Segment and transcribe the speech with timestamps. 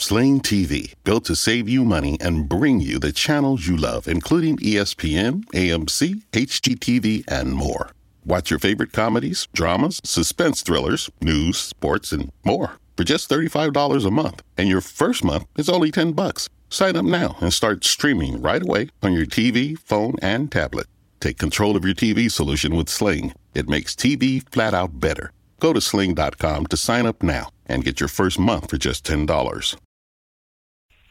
[0.00, 4.56] Sling TV, built to save you money and bring you the channels you love, including
[4.56, 7.90] ESPN, AMC, HGTV, and more.
[8.24, 14.10] Watch your favorite comedies, dramas, suspense thrillers, news, sports, and more for just $35 a
[14.10, 14.42] month.
[14.56, 16.48] And your first month is only 10 bucks.
[16.70, 20.86] Sign up now and start streaming right away on your TV, phone, and tablet.
[21.20, 23.34] Take control of your TV solution with Sling.
[23.54, 25.32] It makes TV flat out better.
[25.60, 29.76] Go to sling.com to sign up now and get your first month for just $10.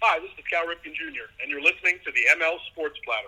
[0.02, 3.28] Hi, this is Cal Ripken Jr., and you're listening to the ML Sports Platter.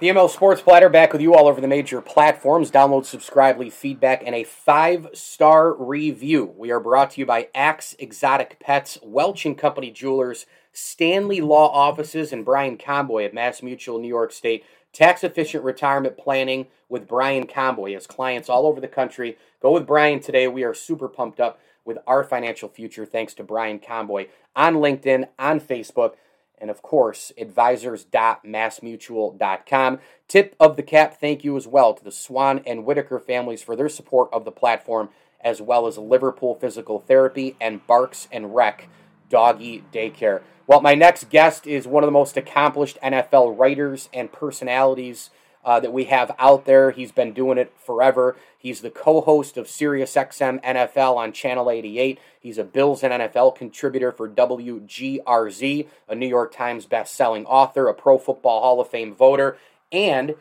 [0.00, 2.70] The ML Sports Platter back with you all over the major platforms.
[2.70, 6.52] Download, subscribe, leave feedback, and a five star review.
[6.54, 11.70] We are brought to you by Axe Exotic Pets, Welch and Company Jewelers, Stanley Law
[11.70, 14.64] Offices, and Brian Comboy of Mass Mutual New York State.
[14.92, 17.94] Tax efficient retirement planning with Brian Comboy.
[17.94, 19.38] Has clients all over the country.
[19.60, 20.48] Go with Brian today.
[20.48, 25.28] We are super pumped up with our financial future thanks to Brian Comboy on LinkedIn,
[25.38, 26.14] on Facebook
[26.62, 29.98] and of course, advisors.massmutual.com.
[30.28, 33.74] Tip of the cap thank you as well to the Swan and Whitaker families for
[33.74, 35.08] their support of the platform,
[35.40, 38.88] as well as Liverpool Physical Therapy and Barks and Rec
[39.32, 40.42] Doggy Daycare.
[40.66, 45.30] Well, my next guest is one of the most accomplished NFL writers and personalities
[45.64, 46.90] uh, that we have out there.
[46.90, 48.36] He's been doing it forever.
[48.58, 52.18] He's the co-host of SiriusXM NFL on Channel 88.
[52.40, 57.94] He's a Bills and NFL contributor for WGRZ, a New York Times best-selling author, a
[57.94, 59.56] Pro Football Hall of Fame voter,
[59.90, 60.34] and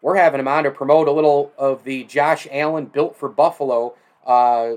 [0.00, 3.94] we're having him on to promote a little of the Josh Allen Built for Buffalo
[4.24, 4.74] uh,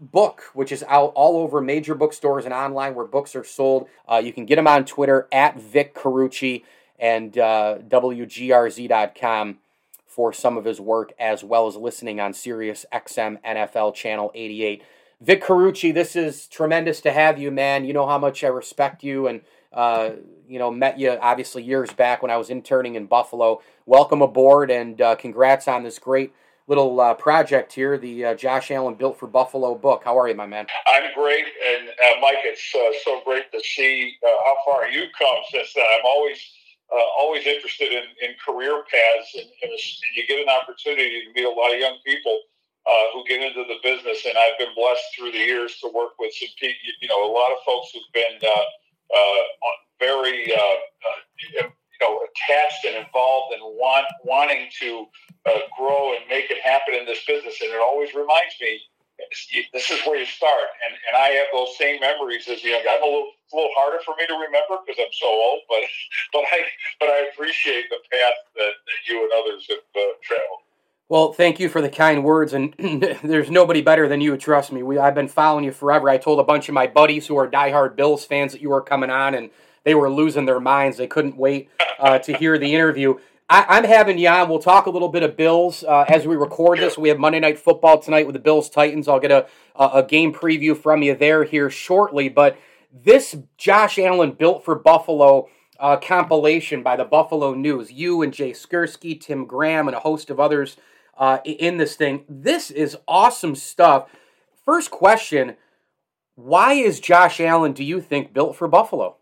[0.00, 3.88] book, which is out all over major bookstores and online where books are sold.
[4.08, 6.64] Uh, you can get him on Twitter at Vic Carucci
[6.98, 9.58] and uh, WGRZ.com
[10.06, 14.82] for some of his work, as well as listening on Sirius XM NFL Channel 88.
[15.20, 17.84] Vic Carucci, this is tremendous to have you, man.
[17.84, 20.10] You know how much I respect you, and uh,
[20.48, 23.60] you know met you obviously years back when I was interning in Buffalo.
[23.86, 26.32] Welcome aboard, and uh, congrats on this great
[26.70, 30.02] little uh, project here, the uh, Josh Allen Built for Buffalo book.
[30.04, 30.68] How are you, my man?
[30.86, 35.10] I'm great, and uh, Mike, it's uh, so great to see uh, how far you've
[35.18, 35.84] come since then.
[35.84, 36.38] I'm always
[36.94, 39.72] uh, always interested in, in career paths, and, and,
[40.14, 42.38] you get an opportunity to meet a lot of young people
[43.14, 44.26] who get into the business.
[44.26, 47.50] And I've been blessed through the years to work with some, you know, a lot
[47.52, 48.38] of folks who've been
[50.00, 50.52] very,
[52.00, 55.06] know, attached and involved and want wanting to
[55.76, 57.60] grow and make it happen in this business.
[57.60, 58.80] And it always reminds me
[59.72, 60.68] this is where you start.
[60.86, 62.80] And, and I have those same memories as young.
[62.88, 65.82] I'm a little, a little harder for me to remember because I'm so old, but,
[66.32, 66.58] but I,
[67.00, 70.64] but I appreciate the path that, that you and others have uh, traveled.
[71.08, 72.72] Well, thank you for the kind words, and
[73.24, 74.36] there's nobody better than you.
[74.36, 74.84] Trust me.
[74.84, 76.08] We, I've been following you forever.
[76.08, 78.80] I told a bunch of my buddies who are diehard Bills fans that you were
[78.80, 79.50] coming on, and
[79.84, 80.96] they were losing their minds.
[80.96, 81.68] They couldn't wait
[81.98, 83.14] uh, to hear the interview.
[83.48, 84.48] I, am having you on.
[84.48, 86.96] We'll talk a little bit of Bills uh, as we record this.
[86.96, 89.08] We have Monday Night Football tonight with the Bills Titans.
[89.08, 89.46] I'll get a,
[89.76, 92.28] a game preview from you there here shortly.
[92.28, 92.56] But
[92.92, 95.48] this Josh Allen built for Buffalo
[95.80, 100.30] uh, compilation by the Buffalo News, you and Jay Skurski, Tim Graham, and a host
[100.30, 100.76] of others
[101.18, 102.24] uh, in this thing.
[102.28, 104.08] This is awesome stuff.
[104.64, 105.56] First question
[106.36, 109.16] Why is Josh Allen, do you think, built for Buffalo?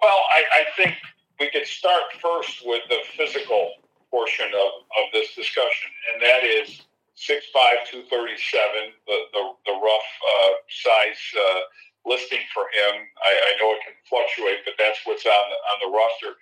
[0.00, 0.96] Well, I, I think
[1.38, 3.72] we could start first with the physical
[4.10, 6.82] portion of, of this discussion, and that is
[7.16, 11.60] 6'5", 237, the, the, the rough uh, size uh,
[12.04, 13.06] listing for him.
[13.22, 16.32] I, I, know it can fluctuate, but that's what's on the, on the roster.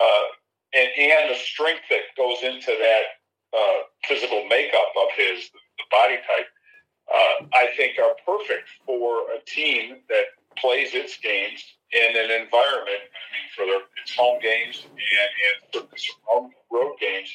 [0.00, 0.26] Uh,
[0.72, 3.20] and, and the strength that goes into that
[3.52, 6.48] uh, physical makeup of his, the body type,
[7.12, 10.26] uh, I think are perfect for a team that
[10.56, 11.62] plays its games
[11.92, 15.88] in an environment, I mean, for their, its home games and, and
[16.24, 17.30] home road games,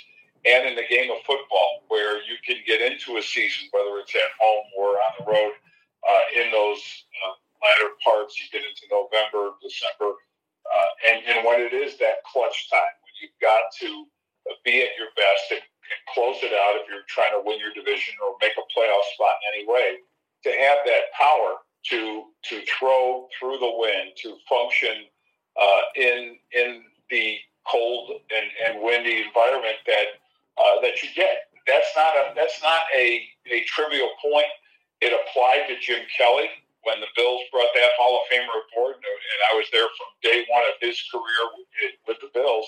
[0.45, 4.13] and in the game of football, where you can get into a season, whether it's
[4.15, 5.53] at home or on the road,
[6.01, 10.17] uh, in those uh, latter parts, you get into November, December,
[10.65, 14.05] uh, and, and when it is that clutch time, when you've got to
[14.65, 17.73] be at your best and, and close it out if you're trying to win your
[17.77, 20.01] division or make a playoff spot in any way,
[20.41, 25.05] to have that power to to throw through the wind, to function
[25.61, 27.37] uh, in in the
[27.69, 30.05] cold and, and windy environment that
[30.57, 31.49] uh, that you get.
[31.67, 34.47] That's not a that's not a, a trivial point.
[35.01, 36.49] It applied to Jim Kelly
[36.83, 40.45] when the Bills brought that Hall of Famer aboard, and I was there from day
[40.49, 42.67] one of his career with, with the Bills.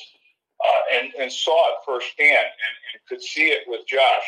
[0.63, 4.27] uh, and, and saw it firsthand and, and could see it with Josh.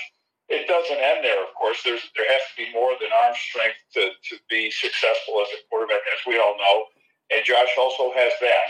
[0.49, 1.81] It doesn't end there, of course.
[1.83, 5.61] There's there has to be more than arm strength to, to be successful as a
[5.69, 6.85] quarterback, as we all know.
[7.33, 8.67] And Josh also has that.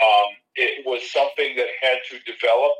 [0.00, 2.72] Um, it was something that had to develop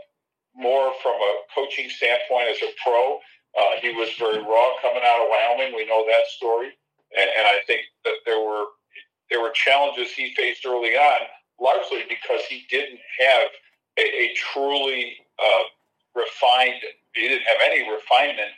[0.56, 3.18] more from a coaching standpoint as a pro.
[3.58, 5.74] Uh, he was very raw coming out of Wyoming.
[5.74, 6.72] We know that story,
[7.16, 8.66] and, and I think that there were
[9.30, 11.20] there were challenges he faced early on,
[11.60, 13.48] largely because he didn't have
[13.98, 15.64] a, a truly uh,
[16.14, 16.80] refined.
[17.18, 18.52] He didn't have any refinement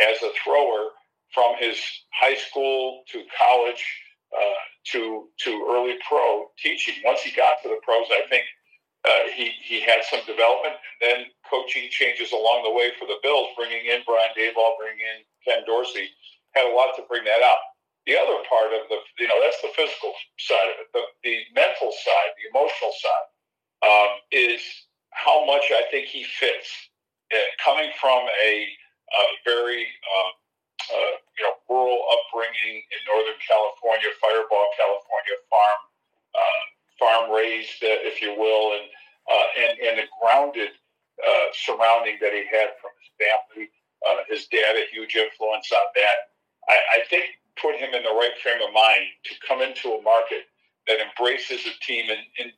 [0.00, 0.90] as a thrower
[1.32, 1.76] from his
[2.12, 3.84] high school to college
[4.32, 4.60] uh,
[4.92, 6.94] to to early pro teaching.
[7.04, 8.44] Once he got to the pros, I think
[9.04, 13.20] uh, he he had some development, and then coaching changes along the way for the
[13.22, 16.08] Bills, bringing in Brian Daboll, bringing in Ken Dorsey,
[16.54, 17.60] had a lot to bring that up.
[18.06, 20.88] The other part of the, you know, that's the physical side of it.
[20.94, 23.26] The, the mental side, the emotional side,
[23.82, 24.62] um, is
[25.10, 26.70] how much I think he fits.
[27.34, 30.30] Uh, coming from a, a very uh,
[30.94, 35.80] uh, you know rural upbringing in Northern California, Firebaugh, California, farm
[36.38, 36.62] uh,
[37.02, 38.86] farm raised, uh, if you will, and
[39.26, 40.70] uh, and and the grounded
[41.66, 43.66] surrounding that he had from his family.
[44.28, 46.30] his dad, a huge influence on that.
[46.68, 47.26] I, I think
[47.60, 50.46] put him in the right frame of mind to come into a market
[50.86, 52.52] that embraces a team in, in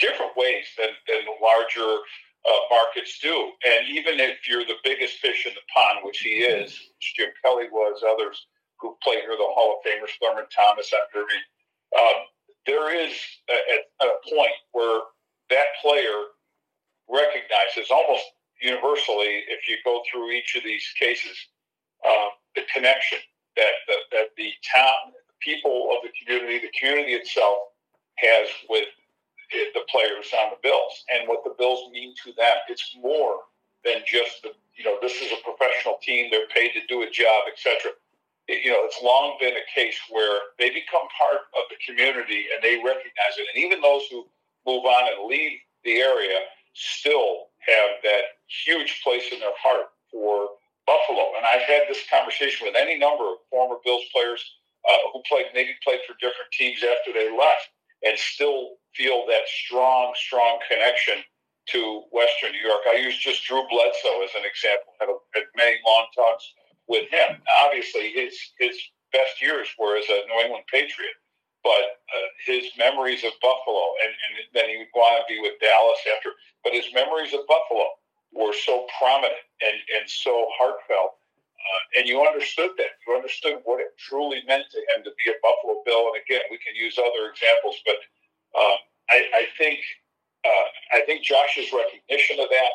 [0.00, 2.00] different ways than, than larger
[2.48, 3.52] uh, markets do.
[3.64, 7.30] And even if you're the biggest fish in the pond, which he is, which Jim
[7.42, 8.46] Kelly was, others
[8.80, 11.40] who played here, the Hall of Famers, Thurman Thomas, Derby,
[11.98, 12.26] um,
[12.66, 13.12] there is
[13.50, 15.00] a, a, point where
[15.50, 16.30] that player
[17.08, 18.24] recognizes almost
[18.60, 21.36] universally, if you go through each of these cases,
[22.06, 23.18] um, the connection
[23.56, 27.58] that, that, that the town, people of the community, the community itself
[28.16, 28.86] has with
[29.74, 32.56] the players on the Bills and what the Bills mean to them.
[32.68, 33.40] It's more
[33.84, 37.10] than just the, you know, this is a professional team, they're paid to do a
[37.10, 37.92] job, etc.
[38.48, 42.62] You know, it's long been a case where they become part of the community and
[42.62, 43.46] they recognize it.
[43.54, 44.26] And even those who
[44.66, 46.38] move on and leave the area
[46.74, 50.48] still have that huge place in their heart for
[50.86, 51.32] Buffalo.
[51.36, 54.42] And I've had this conversation with any number of former Bills players
[54.88, 57.70] uh, who played, maybe played for different teams after they left,
[58.02, 61.22] and still feel that strong, strong connection
[61.70, 62.82] to Western New York.
[62.88, 64.92] I use just Drew Bledsoe as an example.
[65.00, 65.06] A,
[65.38, 66.44] had many long talks
[66.88, 67.38] with him.
[67.64, 68.76] Obviously, his his
[69.12, 71.14] best years were as a New England Patriot,
[71.62, 75.60] but uh, his memories of Buffalo, and, and then he would on to be with
[75.60, 76.30] Dallas after.
[76.64, 77.86] But his memories of Buffalo
[78.32, 81.20] were so prominent and, and so heartfelt.
[81.62, 82.98] Uh, and you understood that.
[83.06, 86.10] You understood what it truly meant to him to be a Buffalo Bill.
[86.10, 88.02] And again, we can use other examples, but
[88.58, 88.78] um,
[89.10, 89.80] I, I, think
[90.44, 92.72] uh, I think Josh's recognition of that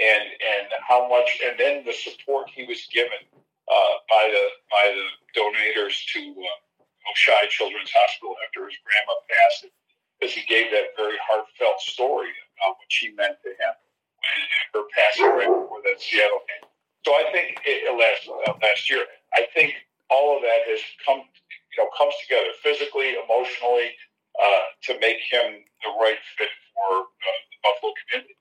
[0.00, 3.22] and and how much, and then the support he was given
[3.70, 5.06] uh, by the by the
[5.38, 9.70] donators to uh, Oishei Children's Hospital after his grandma passed,
[10.18, 13.74] because he gave that very heartfelt story about what she meant to him
[14.24, 16.66] when her passing right before that Seattle game.
[17.04, 19.74] So I think it, last uh, last year, I think
[20.10, 23.92] all of that has come, you know, comes together physically, emotionally,
[24.40, 28.36] uh, to make him the right fit for uh, the Buffalo community.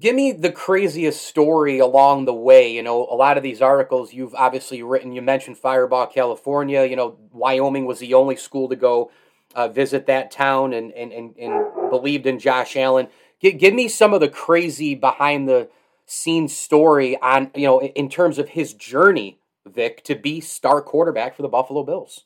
[0.00, 2.72] Give me the craziest story along the way.
[2.72, 5.12] You know, a lot of these articles you've obviously written.
[5.12, 6.84] You mentioned Firebaugh, California.
[6.84, 9.10] You know, Wyoming was the only school to go
[9.54, 13.08] uh, visit that town and, and, and, and believed in Josh Allen.
[13.40, 15.68] Give me some of the crazy behind the
[16.06, 21.36] scenes story on you know in terms of his journey, Vic, to be star quarterback
[21.36, 22.24] for the Buffalo Bills.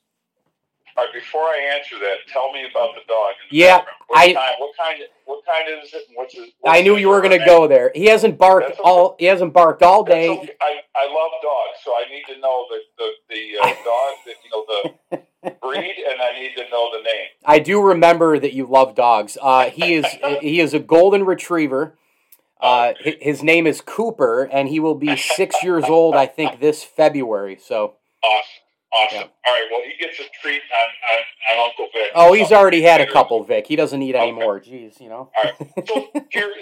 [0.96, 3.34] All right, before I answer that, tell me about the dog.
[3.50, 4.32] yeah, what I.
[4.34, 5.02] Kind, what kind?
[5.24, 6.02] What kind is it?
[6.14, 6.50] what's his?
[6.60, 7.90] What's I knew you were going to go there.
[7.94, 8.80] He hasn't barked okay.
[8.84, 9.16] all.
[9.18, 10.28] He hasn't barked all day.
[10.28, 10.50] Okay.
[10.60, 14.34] I, I love dogs, so I need to know the the, the uh, dog that
[14.44, 17.28] you know the breed, and I need to know the name.
[17.44, 19.38] I do remember that you love dogs.
[19.40, 20.06] Uh, he is
[20.40, 21.96] he is a golden retriever.
[22.60, 26.84] Uh, his name is Cooper, and he will be six years old, I think, this
[26.84, 27.58] February.
[27.60, 28.61] So awesome.
[28.92, 29.18] Awesome.
[29.20, 29.24] Yeah.
[29.46, 29.68] All right.
[29.70, 32.10] Well, he gets a treat on, on, on Uncle Vic.
[32.14, 33.66] Oh, he's already had a couple, Vic.
[33.66, 34.60] He doesn't need any more.
[34.60, 35.30] Jeez, you know.
[35.36, 35.54] All right.
[35.88, 36.52] So, here,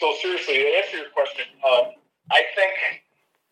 [0.00, 1.92] so seriously, to answer your question, um,
[2.30, 2.72] I think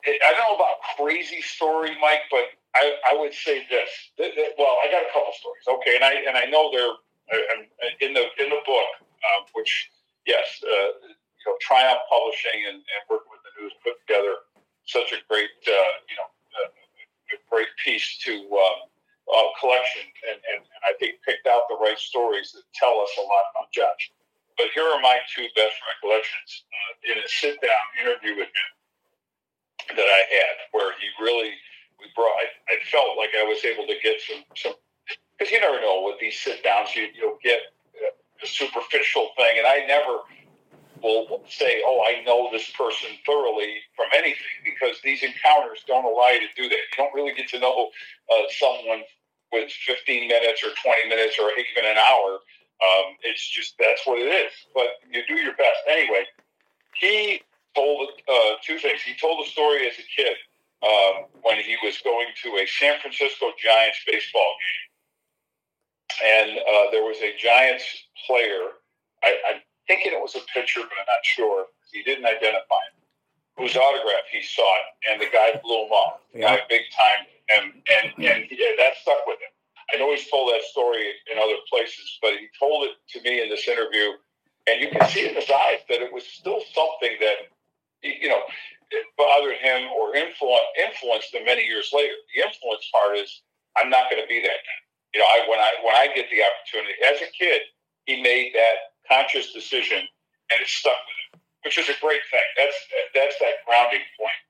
[0.07, 3.91] I don't know about crazy story, Mike, but I, I would say this.
[4.19, 5.67] Well, I got a couple stories.
[5.81, 6.97] Okay, and I and I know they're
[7.33, 7.63] uh,
[8.01, 9.91] in the in the book, um, which
[10.27, 14.47] yes, uh, you know, Triumph Publishing and, and working with the news put together
[14.87, 16.29] such a great uh, you know
[17.51, 18.79] great piece to um,
[19.27, 23.11] uh, collection, and, and, and, I think picked out the right stories that tell us
[23.19, 24.15] a lot about Josh.
[24.55, 28.71] but here are my two best recollections uh, in a sit down interview with him
[29.99, 31.59] that I had, where he really
[31.99, 32.39] we brought.
[32.39, 34.75] I, I felt like I was able to get some some
[35.35, 37.75] because you never know with these sit downs you you'll get
[38.43, 40.23] a superficial thing, and I never
[41.03, 46.31] will say, "Oh, I know this person thoroughly from anything," because these encounters don't allow
[46.31, 46.77] you to do that.
[46.77, 47.91] You don't really get to know
[48.33, 49.03] uh, someone
[49.53, 52.41] with 15 minutes or 20 minutes or even an hour.
[52.83, 54.53] Um, it's just that's what it is.
[54.75, 56.25] But you do your best anyway.
[57.01, 57.43] He
[57.75, 59.03] told uh, two things.
[59.03, 60.37] He told a story as a kid
[60.83, 67.05] um, when he was going to a San Francisco Giants baseball game, and uh, there
[67.05, 67.85] was a Giants
[68.27, 68.77] player.
[69.25, 71.67] I, I'm thinking it was a pitcher, but I'm not sure.
[71.93, 72.97] He didn't identify him.
[73.57, 76.21] Whose autograph he sought, and the guy blew him off.
[76.35, 76.57] The yeah.
[76.57, 79.49] guy big time, and and and yeah, that stuck with him.
[79.95, 83.41] I know he's told that story in other places, but he told it to me
[83.41, 84.13] in this interview,
[84.69, 87.49] and you can see in his eyes that it was still something that
[88.03, 88.43] you know
[88.91, 92.13] it bothered him or influ- influenced him many years later.
[92.35, 93.43] The influence part is
[93.77, 94.79] I'm not going to be that guy.
[95.15, 97.63] You know, I when I when I get the opportunity as a kid,
[98.05, 99.99] he made that conscious decision,
[100.51, 102.49] and it stuck with him, which is a great thing.
[102.57, 102.77] That's
[103.15, 104.41] that's that grounding point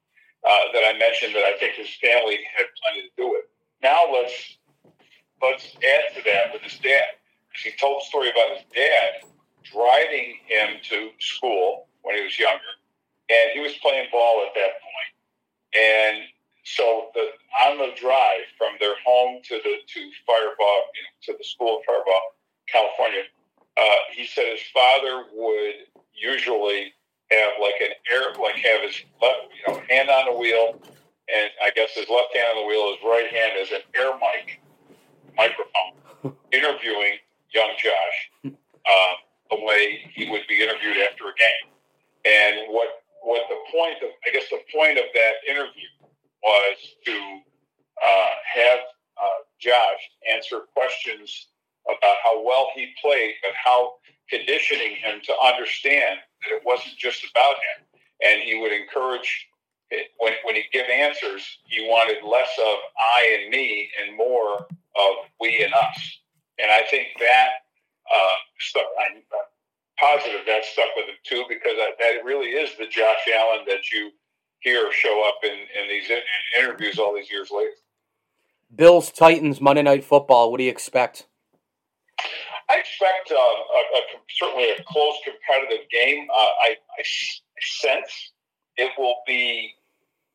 [0.44, 3.44] uh, that I mentioned that I think his family had plenty to do with.
[3.82, 4.58] Now let's
[5.42, 7.18] let's add to that with his dad.
[7.62, 9.28] He told a story about his dad
[9.64, 12.72] driving him to school when he was younger,
[13.28, 15.12] and he was playing ball at that point.
[15.74, 16.22] And
[16.64, 17.30] so the
[17.66, 21.78] on the drive from their home to the to Firebaugh, you know, to the school
[21.78, 22.26] of Firebaugh,
[22.68, 23.22] California,
[23.76, 25.74] uh, he said his father would
[26.14, 26.92] usually
[27.30, 30.80] have like an air, like have his left, you know, hand on the wheel,
[31.32, 34.12] and I guess his left hand on the wheel, his right hand is an air
[34.14, 34.60] mic
[35.36, 37.18] microphone, interviewing
[37.52, 38.54] young Josh
[38.86, 39.14] uh,
[39.50, 41.70] the way he would be interviewed after a game.
[42.24, 45.88] And what what the point of, I guess the point of that interview
[46.42, 47.40] was to
[48.02, 48.78] uh, have
[49.20, 51.48] uh, Josh answer questions
[51.86, 53.94] about how well he played, but how
[54.28, 57.86] conditioning him to understand that it wasn't just about him.
[58.24, 59.48] And he would encourage,
[60.18, 65.12] when, when he give answers, he wanted less of I and me and more of
[65.40, 66.18] we and us.
[66.58, 67.48] And I think that
[68.12, 69.22] uh, stuck, I'm
[70.00, 73.90] positive that stuck with him too, because that, that really is the Josh Allen that
[73.92, 74.10] you
[74.60, 76.18] hear show up in, in these in
[76.58, 77.70] interviews all these years later.
[78.74, 80.50] Bills Titans Monday Night Football.
[80.50, 81.26] What do you expect?
[82.68, 86.26] I expect uh, a, a, certainly a close competitive game.
[86.30, 87.02] Uh, I, I
[87.60, 88.32] sense
[88.76, 89.72] it will be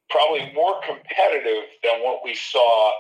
[0.10, 2.92] probably more competitive than what we saw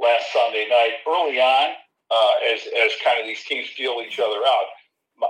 [0.00, 1.00] last Sunday night.
[1.06, 1.70] Early on,
[2.10, 4.66] uh, as as kind of these teams feel each other out,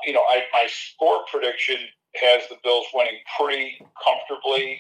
[0.04, 1.76] you know, I, my score prediction
[2.23, 4.78] has the Bills winning pretty comfortably.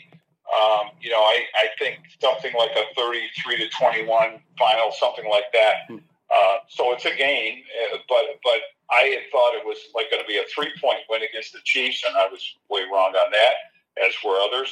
[0.50, 5.44] Um, you know, I, I think something like a 33 to 21 final, something like
[5.52, 5.88] that.
[6.30, 10.22] Uh, so it's a game, uh, but but I had thought it was like going
[10.22, 13.30] to be a three point win against the Chiefs, and I was way wrong on
[13.34, 13.54] that,
[13.98, 14.70] as were others,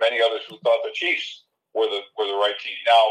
[0.00, 1.44] many others who thought the Chiefs
[1.74, 2.78] were the were the right team.
[2.86, 3.04] Now,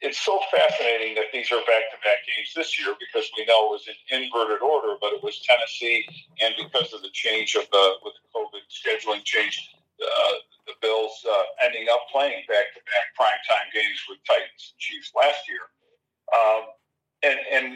[0.00, 3.68] it's so fascinating that these are back to back games this year because we know
[3.68, 6.08] it was in inverted order, but it was Tennessee,
[6.40, 9.60] and because of the change of the with the COVID scheduling change,
[10.00, 10.34] uh,
[10.66, 15.12] the Bills uh, ending up playing back to back primetime games with Titans and Chiefs
[15.12, 15.68] last year.
[16.32, 16.72] Um,
[17.26, 17.66] and and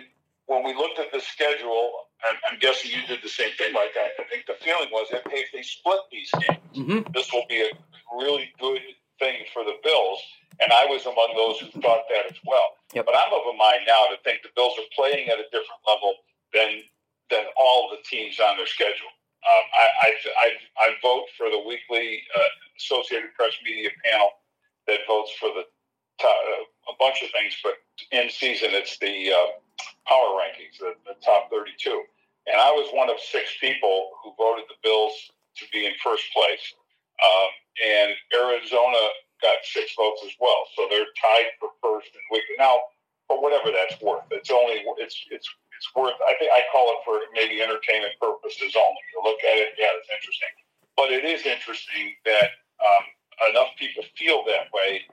[0.46, 3.94] when we looked at the schedule, I'm, I'm guessing you did the same thing, Mike.
[3.94, 7.12] I, I think the feeling was that hey, if they split these games, mm-hmm.
[7.14, 7.70] this will be a
[8.16, 8.82] really good
[9.18, 10.18] thing for the Bills.
[10.60, 12.76] And I was among those who thought that as well.
[12.92, 13.06] Yep.
[13.06, 15.80] But I'm of a mind now to think the Bills are playing at a different
[15.86, 16.12] level
[16.52, 16.82] than
[17.30, 19.14] than all the teams on their schedule.
[19.40, 20.48] Um, I, I, I,
[20.84, 24.28] I, vote for the weekly uh, Associated Press media panel
[24.86, 25.64] that votes for the
[26.24, 27.74] a bunch of things, but
[28.12, 29.50] in season it's the uh,
[30.06, 31.72] power rankings, the, the, top 32.
[32.46, 35.14] And I was one of six people who voted the Bills
[35.56, 36.74] to be in first place.
[37.20, 37.50] Um,
[37.84, 39.02] and Arizona
[39.42, 42.56] got six votes as well, so they're tied for first and weekly.
[42.58, 42.76] Now,
[43.28, 46.16] for whatever that's worth, it's only it's it's it's worth.
[46.26, 49.04] I think I call it for maybe entertainment purposes only.
[49.12, 50.52] You look at it, yeah, it's interesting,
[50.96, 53.04] but it is interesting that um,
[53.52, 55.04] enough people feel that way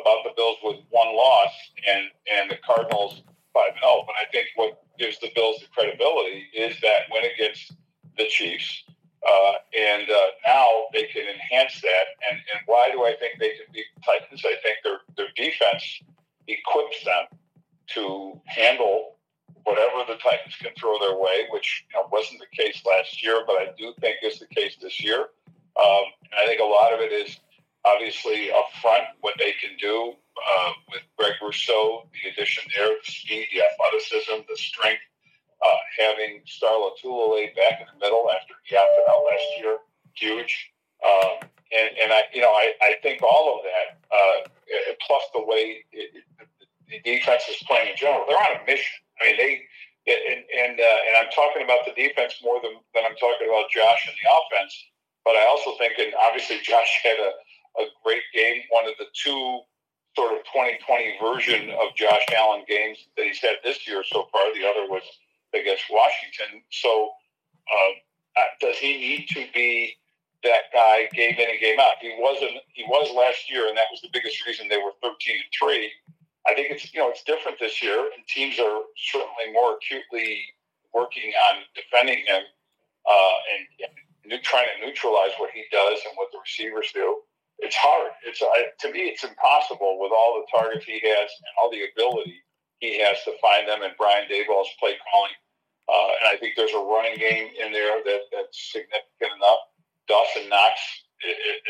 [0.00, 1.52] about the Bills with one loss
[1.88, 3.22] and and the Cardinals
[3.52, 4.04] five and zero.
[4.06, 7.72] But I think what gives the Bills the credibility is that when it gets
[8.18, 8.84] the Chiefs,
[9.26, 12.06] uh, and uh, now they can enhance that.
[12.30, 14.42] And and why do I think they can beat the Titans?
[14.44, 16.02] I think their their defense
[16.46, 17.24] equips them
[17.94, 19.16] to handle
[19.64, 23.44] whatever the Titans can throw their way, which you know, wasn't the case last year,
[23.46, 25.28] but I do think is the case this year.
[25.74, 27.40] Um, and I think a lot of it is
[27.84, 33.12] obviously up front what they can do uh, with Greg Rousseau, the addition there, the
[33.12, 35.02] speed, the athleticism, the strength.
[35.64, 39.78] Uh, having Star Lotulelei back in the middle after he opted out last year,
[40.12, 40.52] huge.
[41.00, 44.48] Um, and, and I, you know, I, I think all of that, uh,
[45.06, 46.24] plus the way it, it,
[46.90, 48.92] the defense is playing in general, they're on a mission.
[49.20, 49.62] I mean, they
[50.06, 53.72] and and, uh, and I'm talking about the defense more than, than I'm talking about
[53.72, 54.72] Josh and the offense.
[55.24, 57.32] But I also think, and obviously Josh had a,
[57.80, 59.64] a great game, one of the two
[60.12, 64.42] sort of 2020 version of Josh Allen games that he's had this year so far.
[64.54, 65.02] The other was
[65.54, 66.62] against Washington.
[66.70, 67.10] So
[67.72, 67.94] um,
[68.36, 69.94] uh, does he need to be
[70.42, 71.94] that guy game in and game out?
[72.00, 72.52] He wasn't.
[72.72, 75.90] He was last year, and that was the biggest reason they were 13 and three.
[76.46, 80.40] I think it's you know it's different this year, and teams are certainly more acutely
[80.92, 82.42] working on defending him
[83.08, 87.18] uh, and, and trying to neutralize what he does and what the receivers do.
[87.58, 88.12] It's hard.
[88.26, 88.46] It's uh,
[88.80, 92.42] to me, it's impossible with the targets he has and all the ability
[92.78, 93.82] he has to find them.
[93.82, 95.36] And Brian Daboll's play calling,
[95.88, 99.70] uh, and I think there's a running game in there that, that's significant enough.
[100.08, 100.76] Dawson Knox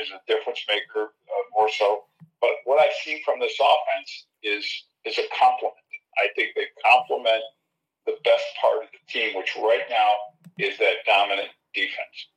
[0.00, 2.04] is a difference maker uh, more so.
[2.40, 4.64] But what I see from this offense is
[5.04, 5.80] is a compliment.
[6.18, 7.42] I think they complement
[8.06, 10.12] the best part of the team, which right now
[10.58, 12.28] is that dominant defense.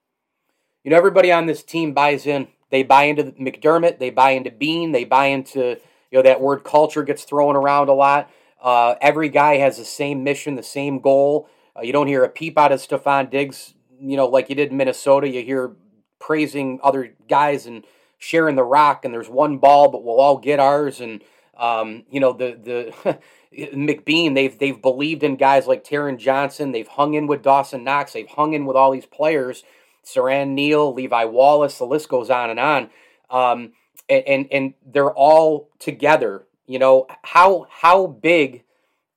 [0.83, 2.47] You know, everybody on this team buys in.
[2.69, 3.99] They buy into McDermott.
[3.99, 4.91] They buy into Beane.
[4.91, 5.77] They buy into
[6.11, 8.29] you know that word culture gets thrown around a lot.
[8.61, 11.49] Uh, every guy has the same mission, the same goal.
[11.77, 14.71] Uh, you don't hear a peep out of Stefon Diggs, you know, like you did
[14.71, 15.27] in Minnesota.
[15.27, 15.75] You hear
[16.19, 17.85] praising other guys and
[18.17, 20.99] sharing the rock, and there's one ball, but we'll all get ours.
[21.01, 21.23] And
[21.57, 23.19] um, you know, the the
[23.75, 26.71] McBean, they've they've believed in guys like Taron Johnson.
[26.71, 28.13] They've hung in with Dawson Knox.
[28.13, 29.63] They've hung in with all these players,
[30.05, 31.77] Siran Neal, Levi Wallace.
[31.77, 32.89] The list goes on and on.
[33.29, 33.73] Um,
[34.09, 36.45] and, and and they're all together.
[36.65, 38.63] You know how how big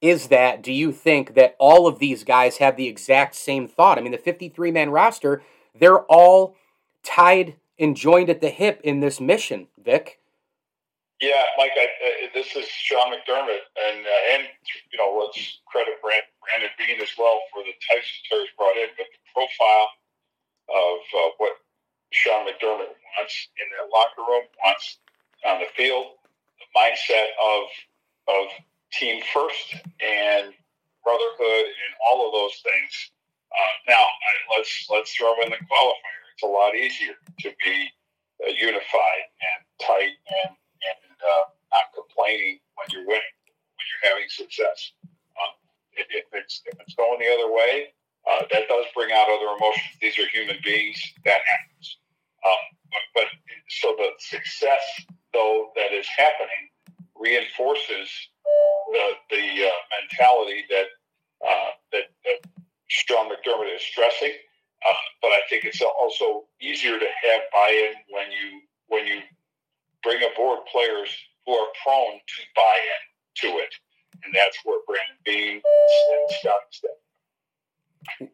[0.00, 0.62] is that?
[0.62, 3.98] Do you think that all of these guys have the exact same thought?
[3.98, 5.42] I mean, the 53 man roster,
[5.78, 6.56] they're all
[7.02, 10.18] tied and joined at the hip in this mission, Vic.
[11.20, 14.42] Yeah, Mike, I, this is Sean McDermott, and uh, and
[14.90, 18.76] you know let's credit Brand, Brandon Beane as well for the types of players brought
[18.76, 19.88] in, but the profile
[20.72, 21.52] of uh, what
[22.10, 24.98] Sean McDermott wants in that locker room, wants
[25.46, 26.18] on the field,
[26.58, 27.64] the mindset of
[28.28, 28.46] of
[28.92, 30.52] team first and
[31.02, 33.10] brotherhood and all of those things.
[33.50, 36.20] Uh, now, I, let's let's throw in the qualifier.
[36.34, 37.90] It's a lot easier to be
[38.44, 43.36] uh, unified and tight and and uh, not complaining when you're winning,
[43.76, 44.92] when you're having success.
[45.04, 45.54] Um,
[45.94, 47.92] if, if, it's if it's going the other way,
[48.30, 49.90] uh, that does bring out other emotions.
[50.00, 51.00] These are human beings.
[51.24, 51.98] That happens.
[52.46, 53.24] Um, but, but
[53.68, 54.80] so the success,
[55.32, 56.70] though, that is happening
[57.16, 58.08] reinforces
[58.92, 60.86] the the uh, mentality that,
[61.46, 62.50] uh, that that
[62.88, 64.32] Sean McDermott is stressing.
[64.88, 69.20] Uh, but I think it's also easier to have buy-in when you when you
[70.02, 71.10] bring aboard players
[71.46, 73.72] who are prone to buy in to it.
[74.24, 76.98] And that's where Brandon Beane and Scott step.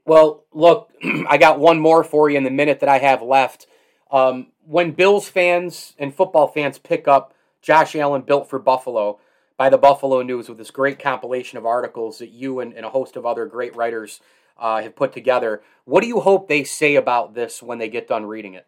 [0.04, 0.90] Well, look,
[1.28, 3.66] I got one more for you in the minute that I have left.
[4.10, 9.18] Um, when Bills fans and football fans pick up Josh Allen Built for Buffalo
[9.56, 12.90] by the Buffalo News with this great compilation of articles that you and, and a
[12.90, 14.20] host of other great writers
[14.58, 18.08] uh, have put together, what do you hope they say about this when they get
[18.08, 18.66] done reading it?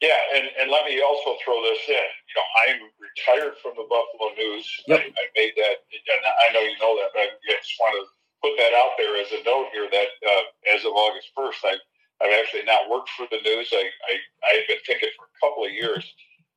[0.00, 1.94] Yeah, and, and let me also throw this in.
[1.94, 4.64] You know, I'm retired from the Buffalo News.
[4.86, 5.00] Yep.
[5.00, 8.17] I, I made that, and I know you know that, but I just want to
[8.42, 11.74] put that out there as a note here that uh, as of August 1st, I,
[12.22, 13.70] I've actually not worked for the news.
[13.72, 14.12] I, I,
[14.50, 16.02] I've been thinking for a couple of years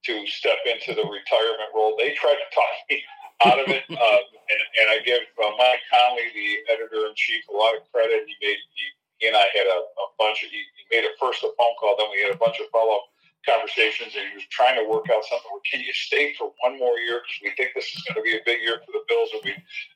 [0.10, 1.94] to step into the retirement role.
[1.98, 2.98] They tried to talk me
[3.46, 7.46] out of it, uh, and, and I give uh, Mike Conley, the editor in chief,
[7.50, 8.26] a lot of credit.
[8.26, 8.86] He made he,
[9.22, 11.76] he and I had a, a bunch of he, he made a first a phone
[11.78, 13.12] call, then we had a bunch of follow up
[13.46, 16.78] conversations and he was trying to work out something where can you stay for one
[16.78, 19.02] more year because we think this is going to be a big year for the
[19.10, 19.52] Bills and we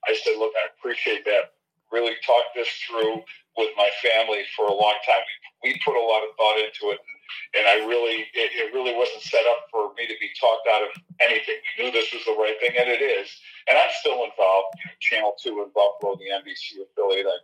[0.10, 1.54] I said look I appreciate that
[1.91, 3.21] really talked this through
[3.58, 5.24] with my family for a long time.
[5.63, 7.00] We, we put a lot of thought into it
[7.56, 10.84] and, I really it, it, really wasn't set up for me to be talked out
[10.84, 11.58] of anything.
[11.78, 13.28] We knew this was the right thing and it is.
[13.67, 17.26] And I'm still involved you know, Channel 2 in Buffalo the NBC affiliate.
[17.26, 17.38] I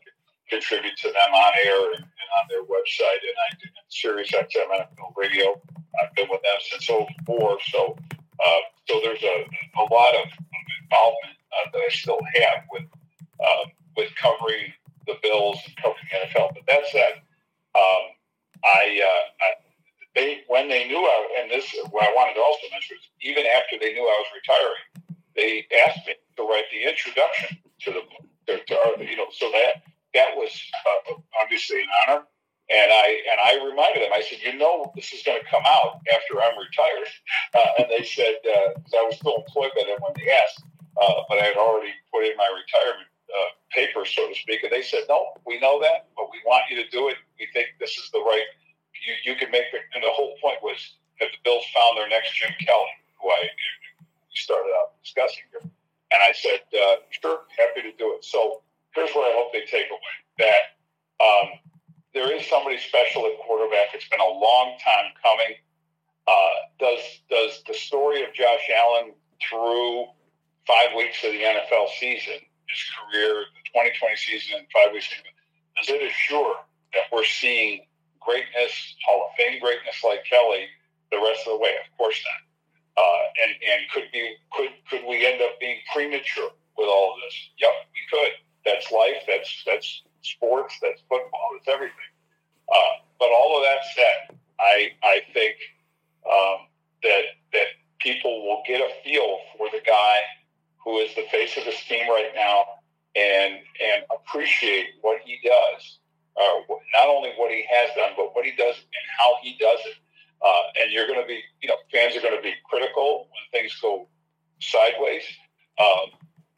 [0.49, 4.69] contribute to them on air and, and on their website and I did Sirius XM
[4.69, 5.60] NFL radio.
[5.99, 7.58] I've been with them since 04.
[7.71, 9.36] So, uh, so there's a,
[9.80, 10.27] a lot of
[10.84, 12.86] involvement uh, that I still have with
[13.39, 14.73] uh, with covering
[15.08, 16.54] the Bills and covering the NFL.
[16.54, 17.21] But that said,
[17.75, 18.04] um,
[18.63, 19.49] I, uh, I,
[20.15, 23.45] they when they knew I and this what I wanted to also mention is even
[23.45, 28.01] after they knew I was retiring, they asked me to write the introduction to the.
[28.47, 30.51] To, to, you know, so that that was
[31.10, 32.23] uh, obviously an honor.
[32.69, 34.12] And I and I reminded them.
[34.13, 37.08] I said, you know, this is going to come out after I'm retired.
[37.54, 40.63] Uh, and they said uh, I was still employed by them when they asked,
[40.95, 44.63] uh, but I had already put in my retirement uh, paper, so to speak.
[44.63, 47.17] And they said, no, we know that, but we want you to do it.
[47.39, 48.46] We think this is the right.
[49.08, 49.82] You, you can make it.
[49.94, 50.78] And the whole point was
[51.20, 53.50] that the Bills found their next Jim Kelly, who I
[54.34, 55.62] started out discussing here.
[55.63, 58.26] And I said, uh, sure, happy to do it.
[58.26, 58.62] So
[58.96, 60.76] here's what I hope they take away that
[61.24, 61.60] um,
[62.13, 63.94] there is somebody special at quarterback.
[63.94, 65.56] It's been a long time coming.
[66.28, 70.06] Uh, does does the story of Josh Allen through
[70.67, 72.39] five weeks of the NFL season,
[72.71, 75.12] his career, the 2020 season, and five weeks,
[75.77, 76.55] does it assure
[76.93, 77.84] that we're seeing
[78.19, 78.71] greatness,
[79.05, 80.67] Hall of Fame greatness like Kelly,
[81.12, 81.75] the rest of the way?
[81.84, 82.41] Of course not.
[82.97, 87.19] Uh, and and could be could could we end up being premature with all of
[87.23, 87.36] this?
[87.60, 88.31] Yep, we could.
[88.65, 89.23] That's life.
[89.27, 92.12] That's that's sports, that's football, that's everything.
[92.69, 95.55] Uh, but all of that said, I I think
[96.27, 96.67] um,
[97.03, 97.67] that that
[97.99, 100.17] people will get a feel for the guy
[100.84, 102.65] who is the face of this team right now
[103.15, 106.00] and and appreciate what he does.
[106.38, 109.80] Uh, not only what he has done, but what he does and how he does
[109.86, 109.96] it.
[110.41, 113.62] Uh, and you're going to be, you know, fans are going to be critical when
[113.62, 114.08] things go
[114.60, 115.24] sideways.
[115.78, 116.17] Um,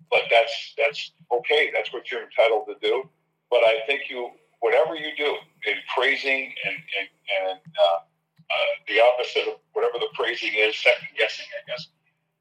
[0.09, 1.71] but that's that's okay.
[1.73, 3.09] That's what you're entitled to do.
[3.49, 7.07] But I think you, whatever you do in praising and, and,
[7.49, 11.87] and uh, uh, the opposite of whatever the praising is, second guessing, I guess,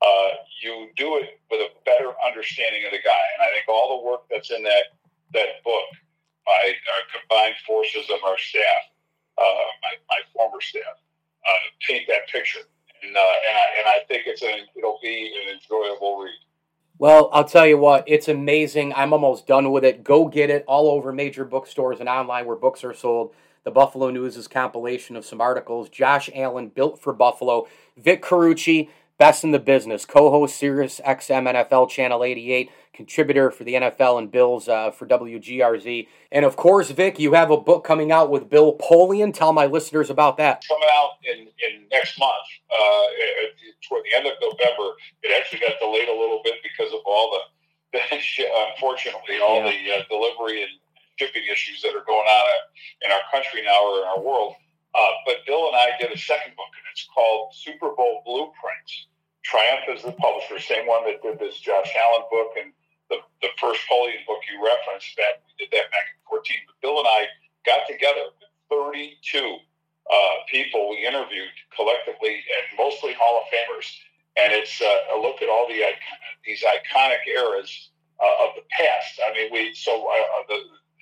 [0.03, 0.29] uh,
[0.62, 3.25] you do it with a better understanding of the guy.
[3.38, 4.99] And I think all the work that's in that
[5.33, 5.88] that book
[6.45, 8.83] by our combined forces of our staff,
[9.38, 11.01] uh, my, my former staff,
[11.49, 12.61] uh, paint that picture.
[13.03, 16.31] And, uh, and, I, and I think it's an, it'll be an enjoyable read.
[16.99, 18.93] Well, I'll tell you what, it's amazing.
[18.95, 20.05] I'm almost done with it.
[20.05, 23.35] Go get it all over major bookstores and online where books are sold.
[23.65, 25.88] The Buffalo News compilation of some articles.
[25.88, 27.67] Josh Allen, Built for Buffalo.
[27.97, 30.05] Vic Carucci, best in the business.
[30.05, 36.09] Co-host Sirius XM NFL Channel 88 contributor for the NFL and Bills uh, for WGRZ.
[36.31, 39.33] And of course, Vic, you have a book coming out with Bill Polian.
[39.33, 40.64] Tell my listeners about that.
[40.68, 43.07] Coming out in, in next month, uh,
[43.88, 44.94] toward the end of November.
[45.22, 49.72] It actually got delayed a little bit because of all the, unfortunately, all yeah.
[49.72, 50.72] the uh, delivery and
[51.16, 52.48] shipping issues that are going on
[53.05, 54.55] in our country now or in our world.
[54.94, 59.09] Uh, but Bill and I did a second book, and it's called Super Bowl Blueprints.
[59.42, 62.72] Triumph is the publisher, same one that did this Josh Allen book and
[63.11, 66.57] the, the first Polian book you referenced, that we did that back in 14.
[66.66, 67.26] But Bill and I
[67.66, 69.59] got together with 32
[70.11, 73.88] uh, people we interviewed collectively, and mostly Hall of Famers.
[74.37, 75.85] And it's uh, a look at all the
[76.44, 79.20] these iconic eras uh, of the past.
[79.20, 80.59] I mean, we so uh, uh, the,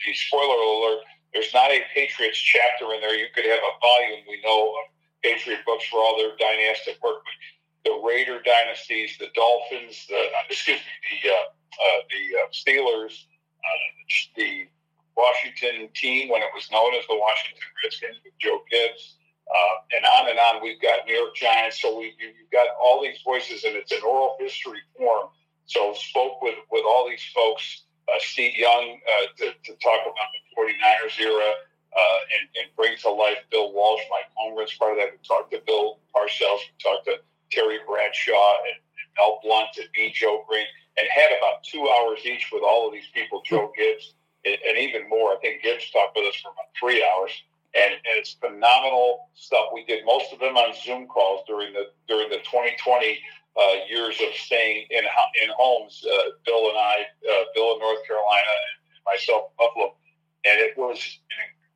[0.07, 3.15] the spoiler alert: there's not a Patriots chapter in there.
[3.15, 4.91] You could have a volume we know of
[5.23, 7.23] Patriot books for all their dynastic work.
[7.25, 7.39] But
[7.85, 13.25] the Raider dynasties, the Dolphins, the excuse me, the uh, the uh, Steelers,
[13.63, 14.67] uh, the
[15.17, 19.17] Washington team when it was known as the Washington Redskins with Joe Gibbs,
[19.95, 20.63] and on and on.
[20.63, 24.03] We've got New York Giants, so we, have got all these voices, and it's an
[24.07, 25.29] oral history form.
[25.67, 30.29] So spoke with, with all these folks, uh, Steve Young uh, to, to, talk about
[30.35, 31.53] the 49ers era
[31.97, 35.13] uh, and, and, bring to life Bill Walsh, Mike Holmgren's part of that.
[35.13, 37.17] We talked to Bill Parcells, we talked to
[37.51, 40.13] Terry Bradshaw and, and Mel Blount and B.
[40.15, 40.67] Joe Greene
[40.99, 44.79] and had about two hours each with all of these people, Joe Gibbs, and, and
[44.79, 45.33] even more.
[45.33, 47.31] I think Gibbs talked with us for about three hours.
[47.73, 49.67] And, and, it's phenomenal stuff.
[49.73, 53.21] We did most of them on Zoom calls during the during the 2020
[53.61, 55.05] uh, years of staying in
[55.43, 56.03] in homes.
[56.05, 59.95] Uh, Bill and I, uh, Bill in North Carolina, and myself in Buffalo,
[60.45, 60.99] and it was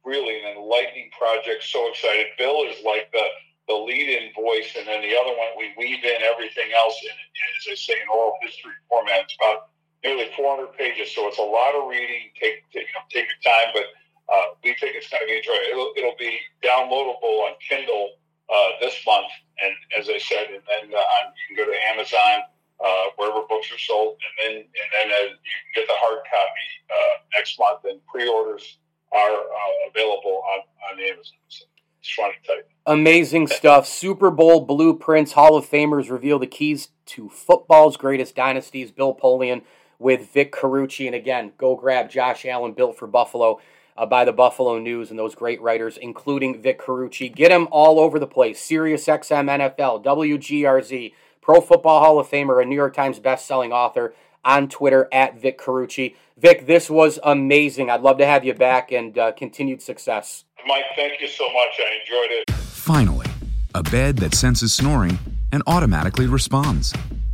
[0.04, 1.64] really an enlightening project.
[1.64, 2.26] So excited.
[2.38, 3.24] Bill is like the
[3.68, 7.16] the lead-in voice, and then the other one we weave in everything else in,
[7.56, 9.24] as I say, in oral history format.
[9.24, 9.72] It's about
[10.04, 12.28] nearly 400 pages, so it's a lot of reading.
[12.40, 13.88] Take take, take your time, but
[14.32, 15.68] uh, we think it's going to be enjoyable.
[15.68, 18.16] It'll, it'll be downloadable on Kindle
[18.52, 19.30] uh, this month,
[19.62, 21.02] and as I said, and then uh,
[21.36, 22.44] you can go to Amazon.
[22.84, 26.18] Uh, wherever books are sold, and then and then uh, you can get the hard
[26.28, 28.78] copy uh, next month, and pre-orders
[29.12, 29.42] are
[29.88, 31.38] available on, on Amazon.
[31.48, 31.64] So
[32.04, 32.62] just wanted to tell you.
[32.86, 33.86] Amazing stuff.
[33.86, 35.32] Super Bowl blueprints.
[35.32, 38.90] Hall of Famers reveal the keys to football's greatest dynasties.
[38.92, 39.62] Bill Polian
[39.98, 41.06] with Vic Carucci.
[41.06, 43.60] And again, go grab Josh Allen, built for Buffalo.
[43.96, 47.34] Uh, by the Buffalo News and those great writers, including Vic Carucci.
[47.34, 48.60] Get him all over the place.
[48.60, 54.14] Sirius XM NFL, WGRZ, Pro Football Hall of Famer, a New York Times best-selling author
[54.44, 56.16] on Twitter at Vic Carucci.
[56.36, 57.90] Vic, this was amazing.
[57.90, 60.44] I'd love to have you back and uh, continued success.
[60.66, 61.78] Mike, thank you so much.
[61.78, 62.50] I enjoyed it.
[62.50, 63.26] Finally,
[63.74, 65.18] a bed that senses snoring
[65.52, 66.92] and automatically responds.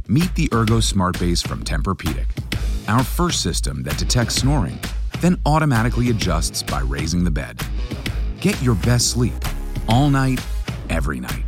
[0.09, 2.27] Meet the Ergo Smart Base from Tempur-Pedic,
[2.89, 4.79] our first system that detects snoring,
[5.21, 7.61] then automatically adjusts by raising the bed.
[8.41, 9.35] Get your best sleep
[9.89, 10.41] all night,
[10.89, 11.45] every night.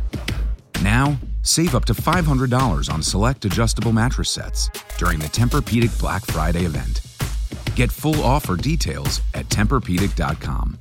[0.81, 6.65] Now, save up to $500 on select adjustable mattress sets during the Tempur-Pedic Black Friday
[6.65, 7.01] event.
[7.75, 10.79] Get full offer details at TempurPedic.com.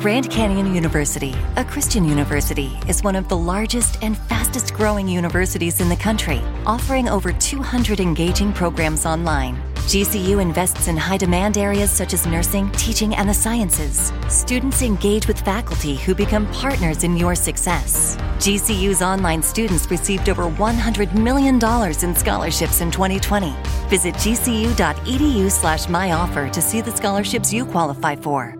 [0.00, 5.82] Grand Canyon University, a Christian university, is one of the largest and fastest growing universities
[5.82, 9.62] in the country, offering over 200 engaging programs online.
[9.74, 14.10] GCU invests in high demand areas such as nursing, teaching, and the sciences.
[14.30, 18.16] Students engage with faculty who become partners in your success.
[18.38, 21.56] GCU's online students received over $100 million
[22.02, 23.54] in scholarships in 2020.
[23.90, 28.59] Visit gcu.edu slash myoffer to see the scholarships you qualify for.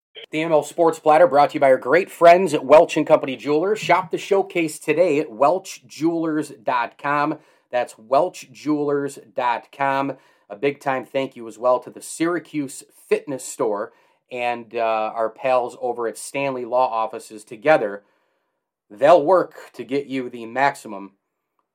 [0.29, 3.35] The ML Sports Platter brought to you by our great friends at Welch and Company
[3.35, 3.79] Jewelers.
[3.79, 7.39] Shop the showcase today at welchjewelers.com.
[7.69, 10.17] That's welchjewelers.com.
[10.49, 13.91] A big time thank you as well to the Syracuse Fitness Store
[14.31, 18.03] and uh, our pals over at Stanley Law Offices together.
[18.89, 21.17] They'll work to get you the maximum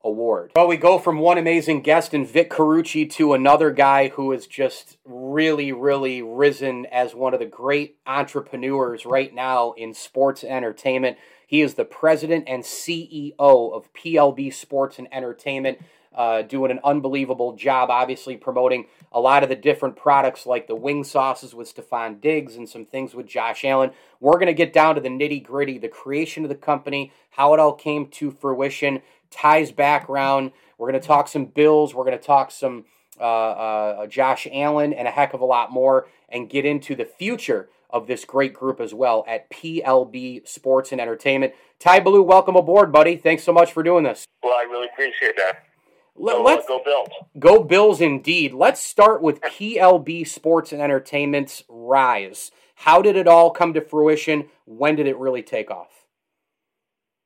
[0.06, 0.52] award.
[0.56, 4.46] Well, we go from one amazing guest in Vic Carucci to another guy who has
[4.46, 11.18] just really, really risen as one of the great entrepreneurs right now in sports entertainment.
[11.46, 15.78] He is the president and CEO of PLB Sports and Entertainment.
[16.14, 20.74] Uh, doing an unbelievable job, obviously promoting a lot of the different products like the
[20.74, 23.90] wing sauces with Stefon Diggs and some things with Josh Allen.
[24.18, 27.52] We're going to get down to the nitty gritty, the creation of the company, how
[27.52, 29.02] it all came to fruition,
[29.36, 30.52] Ty's background.
[30.78, 31.94] We're going to talk some Bills.
[31.94, 32.84] We're going to talk some
[33.20, 37.04] uh, uh, Josh Allen and a heck of a lot more and get into the
[37.04, 41.54] future of this great group as well at PLB Sports and Entertainment.
[41.78, 43.16] Ty Ballou, welcome aboard, buddy.
[43.16, 44.26] Thanks so much for doing this.
[44.42, 45.62] Well, I really appreciate that.
[46.18, 47.08] Let, Go, let's go Bills.
[47.38, 48.54] go Bills indeed.
[48.54, 52.50] Let's start with PLB Sports and Entertainment's rise.
[52.74, 54.46] How did it all come to fruition?
[54.64, 56.06] When did it really take off?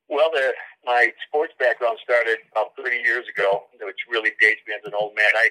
[0.09, 0.53] Well, the,
[0.85, 5.15] my sports background started about 30 years ago, which really dates me as an old
[5.15, 5.33] man.
[5.37, 5.51] I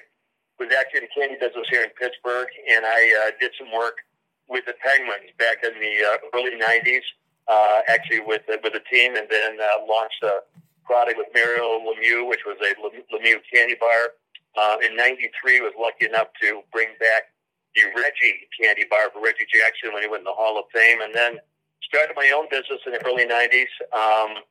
[0.58, 4.02] was actually in the candy business here in Pittsburgh, and I uh, did some work
[4.48, 7.06] with the Penguins back in the uh, early 90s,
[7.46, 10.42] uh, actually with, uh, with a team, and then uh, launched a
[10.84, 12.74] product with Mario Lemieux, which was a
[13.14, 14.18] Lemieux candy bar.
[14.58, 17.30] Uh, in 93, was lucky enough to bring back
[17.78, 21.00] the Reggie candy bar for Reggie Jackson when he went in the Hall of Fame,
[21.00, 21.38] and then
[21.86, 24.42] started my own business in the early 90s um,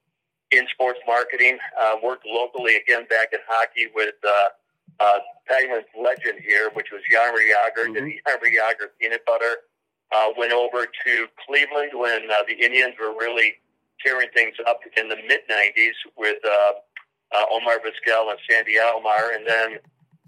[0.51, 1.57] in sports marketing.
[1.79, 4.49] Uh, worked locally again back in hockey with uh,
[4.99, 9.57] uh, Penguins legend here, which was Jaromir Jagr, did the Jaromir Jagr peanut butter.
[10.11, 13.53] Uh, went over to Cleveland when uh, the Indians were really
[14.03, 16.71] tearing things up in the mid 90s with uh,
[17.35, 19.35] uh, Omar Vizquel and Sandy Alomar.
[19.35, 19.77] And then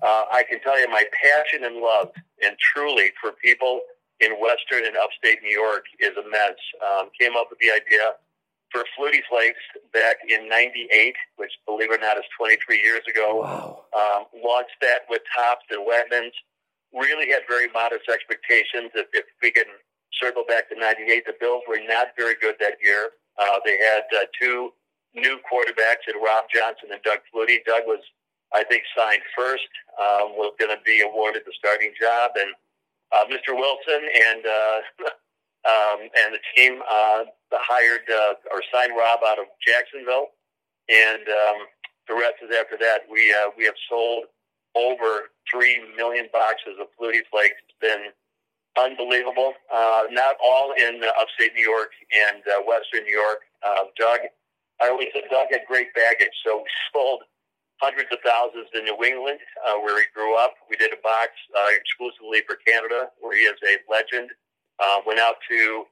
[0.03, 2.11] uh, I can tell you my passion and love
[2.43, 3.81] and truly for people
[4.19, 6.61] in Western and upstate New York is immense.
[6.85, 8.13] Um, came up with the idea
[8.71, 9.61] for Flutie Flakes
[9.93, 13.43] back in 98, which believe it or not is 23 years ago.
[13.43, 13.85] Wow.
[13.91, 16.33] Um, launched that with Tops and Wegmans.
[16.93, 18.91] Really had very modest expectations.
[18.95, 19.67] If, if we can
[20.11, 23.11] circle back to 98, the Bills were not very good that year.
[23.39, 24.71] Uh, they had uh, two
[25.13, 27.63] new quarterbacks in Rob Johnson and Doug Flutie.
[27.65, 27.99] Doug was,
[28.53, 29.67] I think, signed first,
[29.99, 32.31] um, was going to be awarded the starting job.
[32.39, 32.51] And
[33.11, 33.55] uh, Mr.
[33.55, 35.09] Wilson and uh,
[35.67, 40.33] um, and the team uh, hired uh, or signed Rob out of Jacksonville.
[40.89, 41.57] And um,
[42.07, 43.01] the rest is after that.
[43.09, 44.25] We uh, we have sold
[44.75, 47.59] over three million boxes of Flutie Flakes.
[47.67, 48.11] It's been
[48.79, 49.53] unbelievable.
[49.73, 53.39] Uh, not all in uh, upstate New York and uh, western New York.
[53.63, 54.19] Uh, Doug,
[54.81, 57.21] I always said Doug had great baggage, so we sold
[57.81, 60.53] hundreds of thousands in New England, uh, where he grew up.
[60.69, 64.29] We did a box uh, exclusively for Canada, where he is a legend.
[64.81, 65.85] Uh, went out to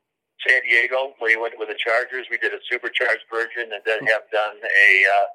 [0.48, 2.26] San Diego when he went with the Chargers.
[2.32, 5.28] We did a supercharged version, and then have done a uh,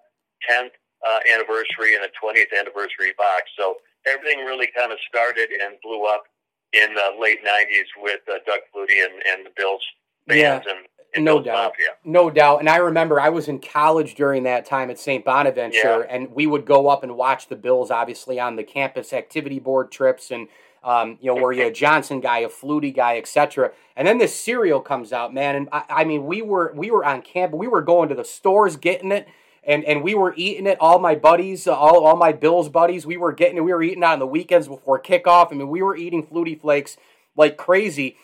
[0.50, 0.74] 10th
[1.06, 3.50] uh, anniversary and a 20th anniversary box.
[3.56, 6.24] So everything really kind of started and blew up
[6.72, 9.82] in the late 90s with uh, Doug Flutie and, and the Bills
[10.28, 10.72] fans Yeah.
[11.14, 11.74] and, no doubt.
[12.04, 12.58] No doubt.
[12.58, 15.24] And I remember I was in college during that time at St.
[15.24, 16.06] Bonaventure, Yeah.
[16.08, 19.92] and we would go up and watch the Bills, obviously, on the campus activity board
[19.92, 20.48] trips, and
[20.84, 23.72] um, you know, where you a Johnson guy, a Flutie guy, etc.
[23.96, 27.04] And then this cereal comes out, man, and I, I mean, we were we were
[27.04, 29.26] on camp, we were going to the stores getting it.
[29.66, 30.76] And, and we were eating it.
[30.78, 33.64] All my buddies, uh, all, all my Bills buddies, we were getting it.
[33.64, 35.50] We were eating it on the weekends before kickoff.
[35.50, 36.98] I mean, we were eating Flutie Flakes
[37.34, 38.18] like crazy.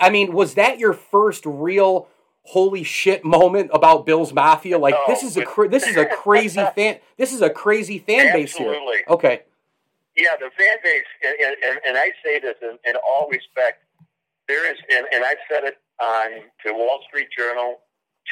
[0.00, 2.08] I mean, was that your first real
[2.42, 4.78] holy shit moment about Bills Mafia?
[4.78, 7.98] Like No, this is a cra- this is a crazy fan this is a crazy
[7.98, 8.76] fan base here.
[9.08, 9.42] Okay.
[10.16, 13.84] Yeah, the fan base, and, and- and, I say this in, in all respect,
[14.48, 17.78] there is, and, and I've said it on to Wall Street Journal,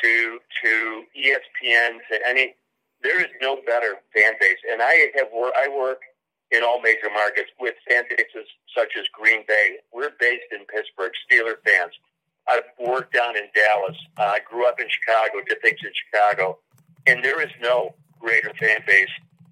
[0.02, 2.54] to to ESPN, to any,
[3.02, 4.58] there is no better fan base.
[4.70, 6.00] And I have wor- I work
[6.50, 9.76] in all major markets with fan bases such as Green Bay.
[9.92, 11.92] We're based in Pittsburgh, Steeler fans.
[12.48, 13.96] I've worked down in Dallas.
[14.18, 16.58] Uh, I grew up in Chicago, did things in Chicago,
[17.06, 19.08] and there is no greater fan base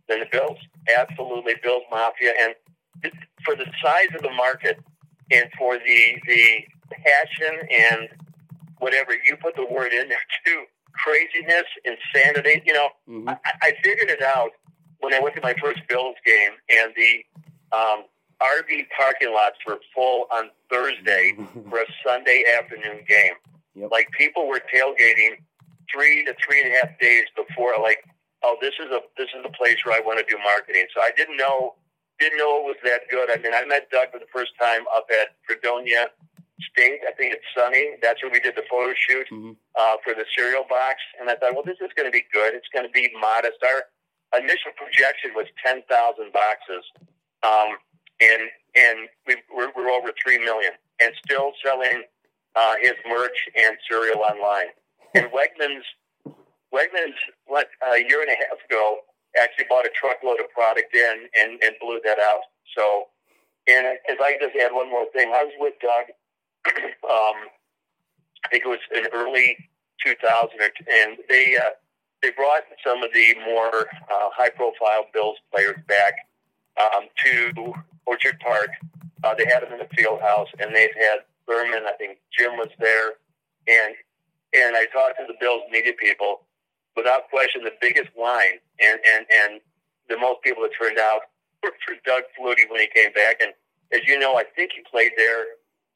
[0.08, 0.58] than the Bills.
[0.98, 2.54] Absolutely, Bills Mafia, and
[3.44, 4.78] for the size of the market
[5.30, 6.64] and for the the
[7.04, 8.08] passion and
[8.78, 12.62] whatever you put the word in there too, craziness, insanity.
[12.66, 13.28] You know, Mhm.
[13.44, 14.50] I, I figured it out
[15.00, 17.24] when I went to my first Bills game, and the
[17.76, 18.04] um,
[18.40, 21.34] RV parking lots were full on Thursday
[21.70, 23.32] for a Sunday afternoon game.
[23.74, 23.90] Yep.
[23.90, 25.36] Like people were tailgating
[25.92, 27.74] three to three and a half days before.
[27.82, 28.04] Like,
[28.46, 30.86] oh, this is a this is a place where I want to do marketing.
[30.94, 31.74] So I didn't know
[32.18, 33.28] didn't know it was that good.
[33.30, 36.08] I mean, I met Doug for the first time up at Fredonia
[36.72, 37.00] State.
[37.06, 38.00] I think it's SUNY.
[38.00, 39.56] That's where we did the photo shoot Mhm.
[39.76, 40.96] uh, for the cereal box.
[41.20, 42.54] And I thought, well, this is going to be good.
[42.54, 43.58] It's going to be modest.
[43.62, 43.84] Our
[44.40, 46.84] initial projection was ten thousand boxes,
[47.42, 47.76] um,
[48.20, 48.42] and
[48.74, 52.04] and we, we're, we're over three million, and still selling
[52.54, 54.68] uh, his merch and cereal online.
[55.14, 55.84] And Wegmans,
[56.76, 58.98] Wegmans, what a year and a half ago,
[59.40, 62.44] actually bought a truckload of product in and, and blew that out.
[62.76, 63.08] So,
[63.66, 66.12] and if I just add one more thing, I was with Doug.
[67.08, 67.48] um,
[68.44, 69.56] I think it was in early
[70.04, 71.70] 2000, and they uh,
[72.22, 76.14] they brought some of the more uh, high-profile Bills players back
[76.80, 77.74] um, to
[78.06, 78.70] Orchard Park.
[79.24, 81.84] Uh, they had them in the field house, and they've had Berman.
[81.86, 83.14] I think Jim was there,
[83.68, 83.94] and
[84.54, 86.45] and I talked to the Bills media people.
[86.96, 89.60] Without question, the biggest line and and and
[90.08, 91.28] the most people that turned out
[91.62, 93.40] were for Doug Flutie when he came back.
[93.40, 93.52] And
[93.92, 95.44] as you know, I think he played there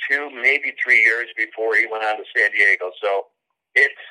[0.09, 2.91] two, maybe three years before he went on to San Diego.
[3.03, 3.27] So
[3.75, 4.03] it's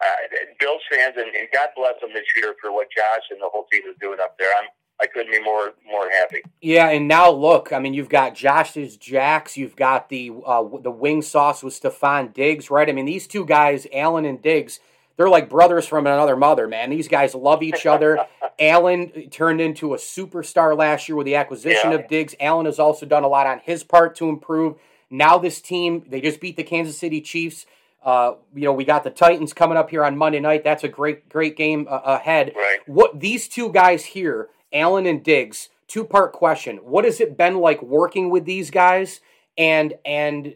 [0.00, 3.48] uh, Bills fans, and, and God bless them this year for what Josh and the
[3.48, 4.50] whole team is doing up there.
[4.60, 4.68] I'm
[5.00, 6.42] I couldn't be more more happy.
[6.60, 10.90] Yeah, and now look, I mean, you've got Josh's Jacks, you've got the uh, the
[10.90, 12.88] wing sauce with Stefon Diggs, right?
[12.88, 14.80] I mean, these two guys, Allen and Diggs,
[15.16, 16.90] they're like brothers from another mother, man.
[16.90, 18.26] These guys love each other.
[18.58, 21.98] Allen turned into a superstar last year with the acquisition Yeah.
[21.98, 22.34] of Diggs.
[22.40, 24.76] Allen has also done a lot on his part to improve.
[25.10, 27.66] Now this team, they just beat the Kansas City Chiefs.
[28.04, 30.62] Uh, you know, we got the Titans coming up here on Monday night.
[30.64, 32.52] That's a great, great game uh, ahead.
[32.54, 32.78] Right.
[32.86, 36.76] What these two guys here, Allen and Diggs, two part question.
[36.78, 39.20] What has it been like working with these guys?
[39.58, 40.54] And and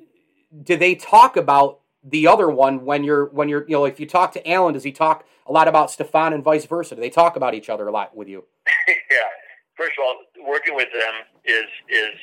[0.63, 4.07] do they talk about the other one when you're when you're you know if you
[4.07, 6.95] talk to Allen, does he talk a lot about Stefon and vice versa?
[6.95, 8.45] Do they talk about each other a lot with you?
[8.89, 9.29] yeah.
[9.77, 10.17] First of all,
[10.49, 12.17] working with them is is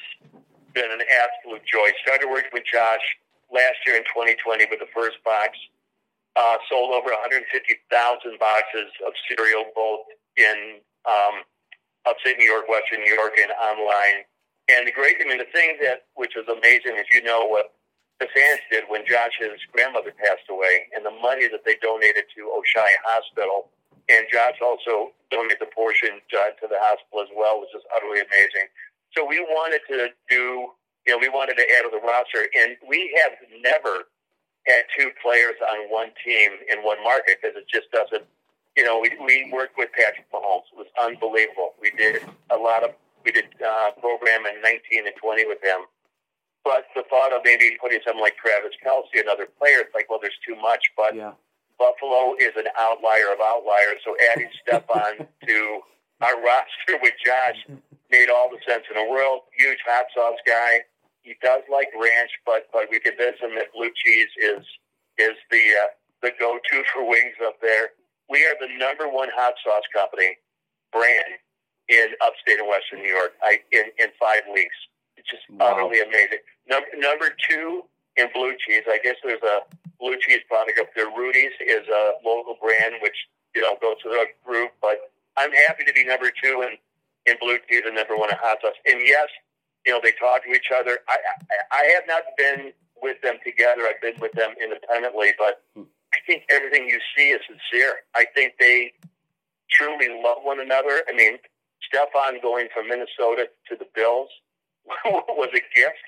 [0.74, 1.90] been an absolute joy.
[2.06, 3.02] Started working with Josh
[3.52, 5.58] last year in 2020 with the first box.
[6.38, 7.50] Uh, sold over 150,000
[8.38, 10.06] boxes of cereal, both
[10.38, 10.78] in
[11.10, 11.42] um,
[12.06, 14.22] upstate New York, Western New York, and online.
[14.70, 17.74] And the great, I mean, the thing that which was amazing is you know what
[18.20, 22.50] the fans did when Josh's grandmother passed away, and the money that they donated to
[22.50, 23.70] Oishei Hospital,
[24.10, 28.24] and Josh also donated the portion to, to the hospital as well, was just utterly
[28.24, 28.68] amazing.
[29.14, 30.74] So we wanted to do,
[31.06, 34.10] you know, we wanted to add to the roster, and we have never
[34.66, 38.26] had two players on one team in one market because it just doesn't.
[38.76, 40.70] You know, we we worked with Patrick Mahomes.
[40.74, 41.74] It was unbelievable.
[41.82, 42.92] We did a lot of
[43.26, 45.84] we did uh, program in 19 and 20 with him.
[46.68, 50.20] But the thought of maybe putting someone like Travis Kelce, another player, it's like, well,
[50.20, 50.84] there's too much.
[51.00, 51.32] But Yeah.
[51.80, 54.04] Buffalo is an outlier of outliers.
[54.04, 55.80] So adding Stefon to
[56.20, 57.64] our roster with Josh
[58.12, 59.48] made all the sense in the world.
[59.56, 60.84] Huge hot sauce guy.
[61.22, 64.66] He does like ranch, but but we convinced him that blue cheese is
[65.18, 65.88] is the uh,
[66.22, 67.92] the go to for wings up there.
[68.30, 70.38] We are the number one hot sauce company
[70.92, 71.40] brand
[71.88, 73.34] in upstate and western New York.
[73.44, 74.76] I in in five weeks.
[75.18, 75.74] It's just wow.
[75.74, 76.40] utterly amazing.
[76.70, 77.84] Number number two
[78.16, 78.84] in blue cheese.
[78.88, 79.66] I guess there's a
[80.00, 81.10] blue cheese product up there.
[81.10, 83.18] Rudy's is a local brand, which
[83.56, 84.72] you know goes to the group.
[84.82, 86.78] But I'm happy to be number two in
[87.26, 88.78] in blue cheese and number one in hot sauce.
[88.86, 89.28] And yes,
[89.86, 91.00] you know they talk to each other.
[91.10, 93.84] I I, I have not been with them together.
[93.90, 95.90] I've been with them independently, but hmm.
[96.14, 98.06] I think everything you see is sincere.
[98.16, 98.94] I think they
[99.70, 101.04] truly love one another.
[101.08, 101.38] I mean,
[101.86, 104.30] Stefon going from Minnesota to the Bills
[105.06, 106.06] was a gift.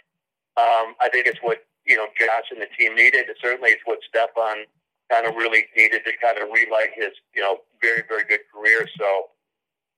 [0.57, 3.30] Um, I think it's what you know Josh and the team needed.
[3.30, 4.65] It certainly it's what Stefon
[5.11, 8.88] kind of really needed to kind of relight his you know very very good career.
[8.97, 9.30] So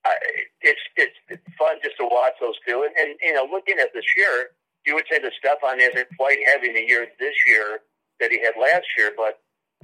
[0.04, 0.14] I,
[0.60, 2.82] it's, it's it's fun just to watch those two.
[2.82, 4.50] And, and you know, looking at this year,
[4.86, 7.80] you would say that Stefon isn't quite having the year this year
[8.20, 9.38] that he had last year, but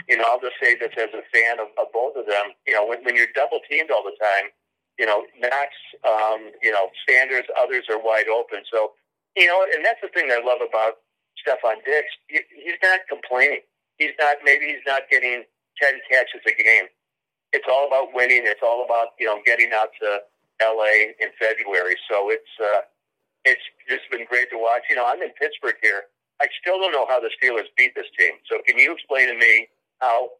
[0.09, 2.55] you know, I'll just say this as a fan of, of both of them.
[2.67, 4.51] You know, when, when you're double teamed all the time,
[4.99, 5.71] you know, Max,
[6.03, 8.67] um, you know, Sanders, others are wide open.
[8.71, 8.93] So,
[9.37, 10.99] you know, and that's the thing I love about
[11.39, 12.11] Stefon Diggs.
[12.27, 13.63] He, he's not complaining.
[13.97, 15.45] He's not, maybe he's not getting
[15.81, 16.91] 10 catches a game.
[17.53, 18.43] It's all about winning.
[18.45, 20.19] It's all about, you know, getting out to
[20.61, 21.97] LA in February.
[22.11, 22.83] So it's, uh,
[23.45, 24.83] it's just been great to watch.
[24.91, 26.11] You know, I'm in Pittsburgh here.
[26.43, 28.35] I still don't know how the Steelers beat this team.
[28.51, 29.69] So can you explain to me
[30.01, 30.31] how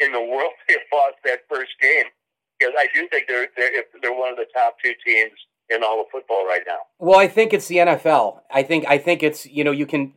[0.00, 2.10] in the world they lost that first game?
[2.58, 5.32] Because I do think they're they're they're one of the top two teams
[5.70, 6.78] in all of football right now.
[6.98, 8.40] Well, I think it's the NFL.
[8.50, 10.14] I think I think it's you know you can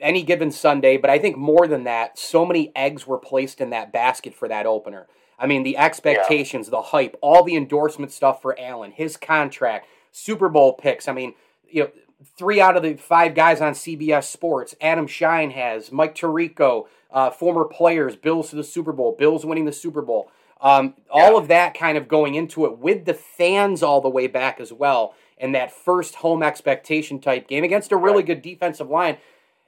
[0.00, 3.70] any given Sunday, but I think more than that, so many eggs were placed in
[3.70, 5.06] that basket for that opener.
[5.38, 6.72] I mean, the expectations, yeah.
[6.72, 11.08] the hype, all the endorsement stuff for Allen, his contract, Super Bowl picks.
[11.08, 11.34] I mean,
[11.68, 11.90] you know,
[12.36, 17.30] three out of the five guys on CBS Sports, Adam Schein has, Mike Tirico, uh,
[17.30, 20.30] former players, Bills to the Super Bowl, Bills winning the Super Bowl.
[20.60, 21.22] Um, yeah.
[21.22, 24.60] All of that kind of going into it with the fans all the way back
[24.60, 28.26] as well, and that first home expectation type game against a really right.
[28.26, 29.18] good defensive line,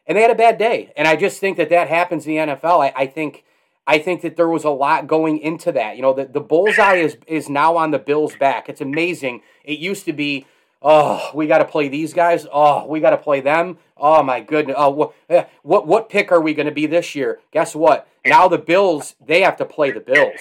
[0.06, 0.92] and they had a bad day.
[0.96, 2.84] And I just think that that happens in the NFL.
[2.84, 3.44] I, I think.
[3.88, 5.94] I think that there was a lot going into that.
[5.94, 8.68] You know, the, the bullseye is is now on the Bills' back.
[8.68, 9.42] It's amazing.
[9.62, 10.44] It used to be
[10.82, 12.46] Oh, we got to play these guys.
[12.52, 13.78] Oh, we got to play them.
[13.96, 14.76] Oh my goodness.
[14.78, 17.40] Oh, what eh, what, what pick are we going to be this year?
[17.50, 18.06] Guess what?
[18.24, 20.38] Now the Bills they have to play the Bills.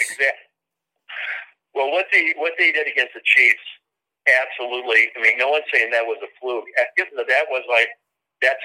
[1.73, 3.63] Well, what they what they did against the Chiefs,
[4.27, 5.11] absolutely.
[5.15, 6.65] I mean, no one's saying that was a fluke.
[6.77, 7.89] That was like
[8.41, 8.63] that's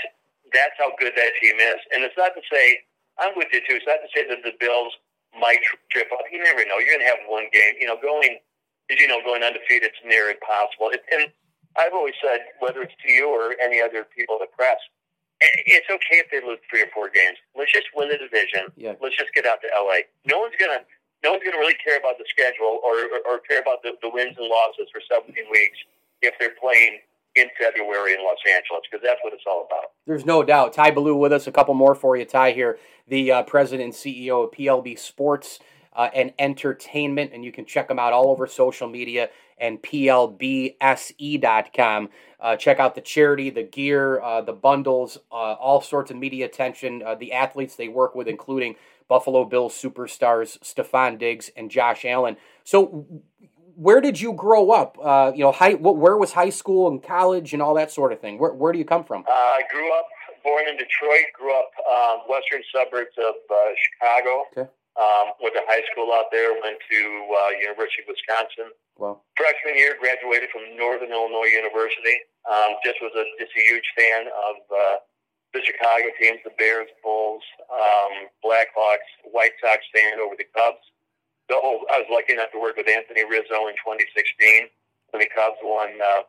[0.53, 1.81] that's how good that team is.
[1.95, 2.79] And it's not to say
[3.19, 3.79] I'm with you too.
[3.79, 4.93] It's not to say that the Bills
[5.39, 5.59] might
[5.91, 6.27] trip up.
[6.33, 6.79] You never know.
[6.79, 7.75] You're going to have one game.
[7.79, 8.39] You know, going
[8.91, 10.91] as you know, going undefeated is near impossible.
[10.91, 11.31] It, and
[11.79, 14.79] I've always said, whether it's to you or any other people in the press,
[15.41, 17.39] it's okay if they lose three or four games.
[17.57, 18.69] Let's just win the division.
[18.77, 18.95] Yeah.
[19.01, 20.05] Let's just get out to LA.
[20.27, 20.85] No one's gonna
[21.25, 24.11] no one's gonna really care about the schedule or, or, or care about the, the
[24.11, 25.79] wins and losses for 17 weeks
[26.21, 27.01] if they're playing
[27.37, 29.93] in February in Los Angeles because that's what it's all about.
[30.07, 30.73] There's no doubt.
[30.73, 31.47] Ty Ballou with us.
[31.47, 32.53] A couple more for you, Ty.
[32.53, 35.61] Here, the uh, president and CEO of PLB Sports
[35.95, 39.31] uh, and Entertainment, and you can check them out all over social media
[39.61, 40.79] and plbse.com.
[42.41, 46.47] Uh, check out the charity, the gear, uh, the bundles, uh, all sorts of media
[46.47, 48.75] attention, uh, the athletes they work with, including
[49.09, 52.39] Buffalo Bills superstars Stefon Diggs and Josh Allen.
[52.65, 53.07] So,
[53.75, 54.97] where did you grow up?
[55.03, 58.21] Uh, you know, high, where was high school and college and all that sort of
[58.21, 58.39] thing?
[58.39, 59.25] Where, where do you come from?
[59.29, 60.07] Uh, I grew up,
[60.43, 63.35] born in Detroit, grew up um, western suburbs of
[63.77, 64.45] Chicago.
[64.57, 64.71] Okay.
[64.99, 68.75] Um, went to high school out there, went to uh, University of Wisconsin.
[68.99, 72.21] Well, Freshman year, graduated from Northern Illinois University.
[72.45, 74.97] Um, just was a just a huge fan of uh,
[75.55, 80.83] the Chicago teams, the Bears, Bulls, um, Blackhawks, White Sox fan over the Cubs.
[81.49, 84.71] The whole, I was lucky enough to work with Anthony Rizzo in 2016
[85.11, 86.23] when the Cubs won uh,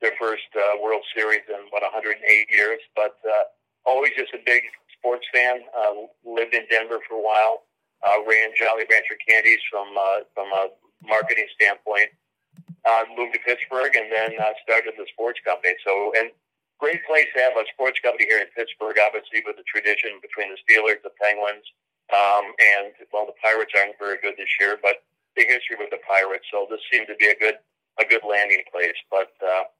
[0.00, 2.18] their first uh, World Series in what 108
[2.50, 2.78] years.
[2.94, 3.50] But uh,
[3.84, 4.62] always just a big
[4.94, 5.66] sports fan.
[5.74, 7.66] Uh, lived in Denver for a while
[8.02, 10.74] uh, ran Jolly Rancher Candies from uh, from a
[11.06, 12.10] marketing standpoint.
[12.82, 15.78] Uh, moved to Pittsburgh and then uh, started the sports company.
[15.86, 16.34] So, and
[16.82, 18.98] great place to have a sports company here in Pittsburgh.
[18.98, 21.62] Obviously, with the tradition between the Steelers, the Penguins,
[22.10, 25.06] um, and well, the Pirates aren't very good this year, but
[25.38, 26.44] the history with the Pirates.
[26.50, 27.62] So this seemed to be a good
[28.00, 28.98] a good landing place.
[29.10, 29.70] But uh,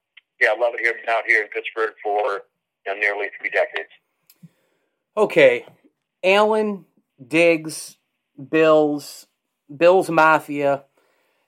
[0.41, 0.95] yeah, I love it here.
[0.95, 2.47] Been out here in Pittsburgh for
[2.87, 3.91] you know, nearly three decades.
[5.16, 5.66] Okay,
[6.23, 6.87] Allen
[7.18, 7.99] Diggs
[8.51, 9.26] Bills,
[9.74, 10.85] Bills Mafia.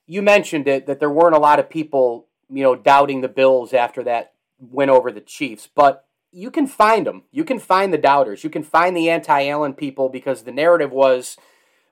[0.07, 3.73] You mentioned it that there weren't a lot of people, you know, doubting the Bills
[3.73, 7.23] after that win over the Chiefs, but you can find them.
[7.31, 8.43] You can find the doubters.
[8.43, 11.37] You can find the anti-Allen people because the narrative was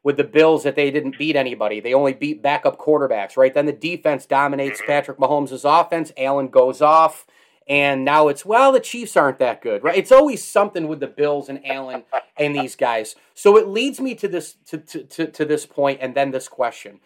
[0.03, 1.79] with the Bills that they didn't beat anybody.
[1.79, 3.55] They only beat backup quarterbacks, right?
[3.55, 4.91] Then the defense dominates mm-hmm.
[4.91, 6.13] Patrick Mahomes' offense.
[6.17, 7.25] Allen goes off.
[7.69, 9.97] And now it's, well, the Chiefs aren't that good, right?
[9.97, 12.05] It's always something with the Bills and Allen
[12.37, 13.15] and these guys.
[13.35, 16.49] So it leads me to this to, to, to, to this point and then this
[16.49, 17.01] question.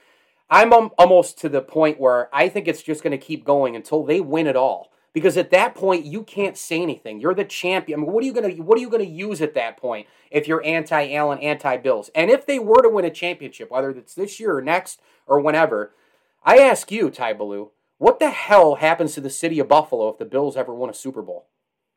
[0.48, 4.04] I'm almost to the point where I think it's just going to keep going until
[4.04, 7.20] they win it all because at that point you can't say anything.
[7.20, 8.00] You're the champion.
[8.00, 10.46] I mean, what are you gonna what are you gonna use at that point if
[10.46, 12.10] you're anti Allen, anti Bills?
[12.14, 15.40] And if they were to win a championship, whether it's this year or next or
[15.40, 15.94] whenever,
[16.44, 20.18] I ask you, Ty Ballou, what the hell happens to the city of Buffalo if
[20.18, 21.48] the Bills ever won a Super Bowl?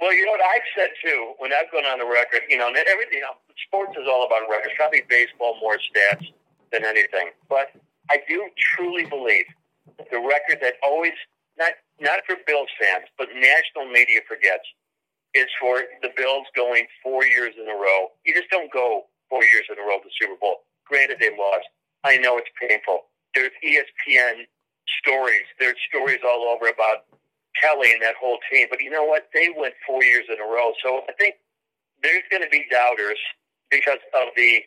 [0.00, 2.42] well, you know what I've said too when I've gone on the record.
[2.48, 3.18] You know, everything.
[3.18, 4.74] You know, sports is all about records.
[4.76, 6.26] Probably baseball more stats
[6.72, 7.72] than anything, but
[8.10, 9.46] I do truly believe
[10.10, 11.12] the record that always
[11.58, 14.64] not not for Bills fans, but national media forgets
[15.34, 18.08] is for the Bills going four years in a row.
[18.24, 20.66] You just don't go four years in a row to the Super Bowl.
[20.84, 21.68] Granted, they lost.
[22.02, 23.09] I know it's painful.
[23.34, 24.46] There's ESPN
[25.02, 25.46] stories.
[25.58, 27.06] There's stories all over about
[27.60, 28.66] Kelly and that whole team.
[28.70, 29.28] But you know what?
[29.34, 30.72] They went four years in a row.
[30.82, 31.36] So I think
[32.02, 33.18] there's going to be doubters
[33.70, 34.62] because of the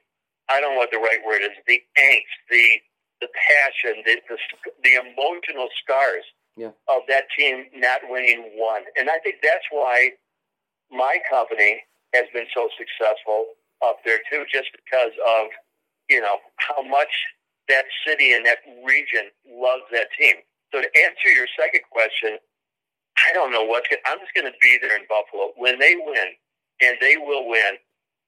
[0.50, 2.82] I don't know what the right word is the angst, the
[3.22, 4.38] the passion, the the,
[4.84, 6.24] the emotional scars
[6.58, 6.76] yeah.
[6.90, 8.84] of that team not winning one.
[8.98, 10.12] And I think that's why
[10.92, 11.82] my company
[12.14, 15.48] has been so successful up there too, just because of
[16.10, 17.12] you know how much
[17.70, 20.36] that city and that region loves that team.
[20.72, 22.38] So to answer your second question,
[23.18, 26.34] I don't know what I'm just going to be there in Buffalo when they win,
[26.82, 27.78] and they will win.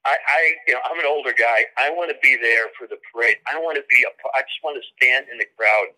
[0.05, 1.65] I, I, you know, I'm an older guy.
[1.81, 3.41] I want to be there for the parade.
[3.49, 4.11] I want to be a.
[4.38, 5.97] I just want to stand in the crowd.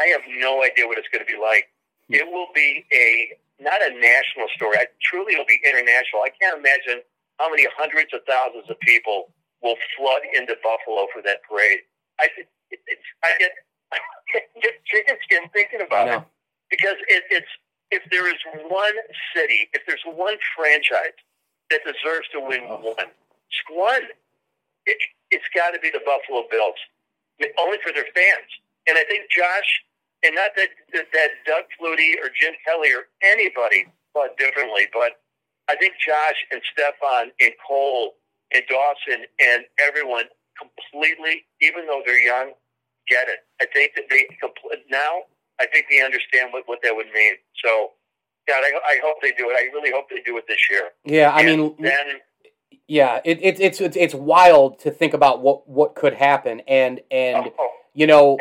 [0.00, 1.68] I have no idea what it's going to be like.
[2.08, 2.24] Hmm.
[2.24, 4.80] It will be a not a national story.
[4.80, 6.24] I truly will be international.
[6.24, 7.04] I can't imagine
[7.38, 9.28] how many hundreds of thousands of people
[9.60, 11.84] will flood into Buffalo for that parade.
[12.20, 12.32] I,
[13.22, 13.52] I get,
[13.92, 13.98] I
[14.60, 16.22] get chicken skin thinking about it
[16.70, 17.48] because it, it's
[17.90, 18.96] if there is one
[19.34, 21.18] city, if there's one franchise
[21.70, 22.94] that deserves to win oh.
[22.96, 23.10] one,
[23.50, 24.02] squad,
[24.86, 24.98] it,
[25.30, 26.78] it's got to be the Buffalo Bills,
[27.58, 28.50] only for their fans.
[28.86, 29.84] And I think Josh,
[30.22, 35.20] and not that that, that Doug Flutie or Jim Kelly or anybody thought differently, but
[35.68, 38.14] I think Josh and Stefon and Cole
[38.52, 40.24] and Dawson and everyone
[40.58, 42.52] completely, even though they're young,
[43.08, 43.40] get it.
[43.60, 44.26] I think that they
[44.90, 45.22] now.
[45.60, 47.34] I think they understand what, what that would mean.
[47.64, 47.90] So,
[48.48, 49.54] God, I, I hope they do it.
[49.56, 50.90] I really hope they do it this year.
[51.04, 52.06] Yeah, I and mean, then
[52.86, 57.00] yeah, it, it, it's it's it's wild to think about what what could happen, and
[57.10, 57.52] and oh.
[57.58, 57.70] oh.
[57.94, 58.38] you know,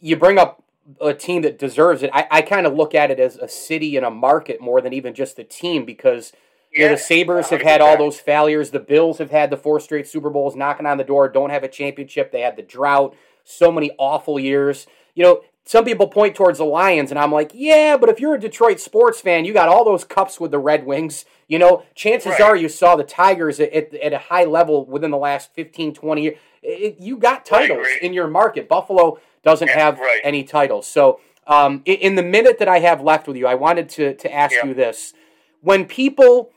[0.00, 0.62] you bring up
[1.00, 2.10] a team that deserves it.
[2.12, 4.92] I, I kind of look at it as a city and a market more than
[4.92, 6.32] even just the team because
[6.70, 8.70] you know, the Sabres have had all those failures.
[8.70, 11.64] The Bills have had the four straight Super Bowls knocking on the door, don't have
[11.64, 12.32] a championship.
[12.32, 14.86] They had the drought, so many awful years.
[15.14, 18.34] You know, some people point towards the Lions, and I'm like, yeah, but if you're
[18.34, 21.24] a Detroit sports fan, you got all those cups with the Red Wings.
[21.48, 22.40] You know, chances right.
[22.42, 25.94] are you saw the Tigers at, at, at, a high level within the last 15,
[25.94, 26.38] 20 years.
[26.62, 28.68] It, you got titles in your market.
[28.68, 30.86] Buffalo doesn't yeah, have any titles.
[30.86, 34.14] So, um, in, in, the minute that I have left with you, I wanted to,
[34.14, 34.66] to ask yeah.
[34.66, 35.12] you this.
[35.60, 36.50] When people,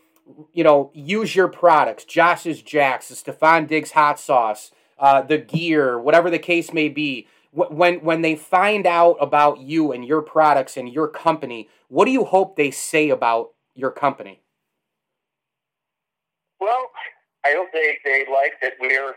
[0.54, 6.00] you know, use your products, Josh's Jacks, the Stefon Diggs hot sauce, uh, the gear,
[6.00, 10.78] whatever the case may be, when when they find out about you and your products
[10.78, 14.42] and your company, what do you hope they say about your company?
[16.60, 16.90] Well,
[17.46, 19.16] I hope they, they like that we're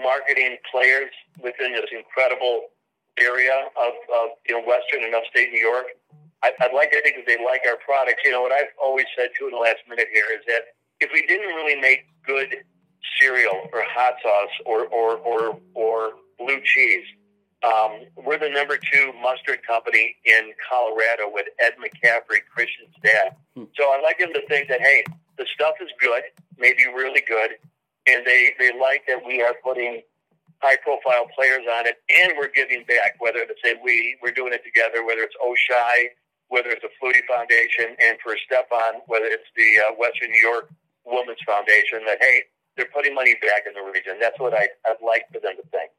[0.00, 1.10] marketing players
[1.42, 2.68] within this incredible
[3.18, 5.86] area of, of you know Western and Upstate New York.
[6.42, 8.22] I, I'd like to think that they like our products.
[8.24, 11.10] You know what I've always said too in the last minute here is that if
[11.12, 12.64] we didn't really make good
[13.20, 17.06] cereal or hot sauce or or or, or blue cheese,
[17.64, 23.36] um, we're the number two mustard company in Colorado with Ed McCaffrey, Christian's dad.
[23.56, 23.64] Hmm.
[23.76, 25.04] So I like them to think that, hey,
[25.38, 26.22] the stuff is good,
[26.58, 27.52] maybe really good,
[28.06, 30.02] and they, they like that we are putting
[30.58, 34.52] high profile players on it and we're giving back, whether it's say we, we're doing
[34.52, 36.16] it together, whether it's Oishei,
[36.48, 40.70] whether it's the Flutie Foundation, and for Stefon, whether it's the uh, Western New York
[41.04, 42.44] Women's Foundation, that, hey,
[42.76, 44.18] they're putting money back in the region.
[44.20, 45.90] That's what I, I'd like for them to think.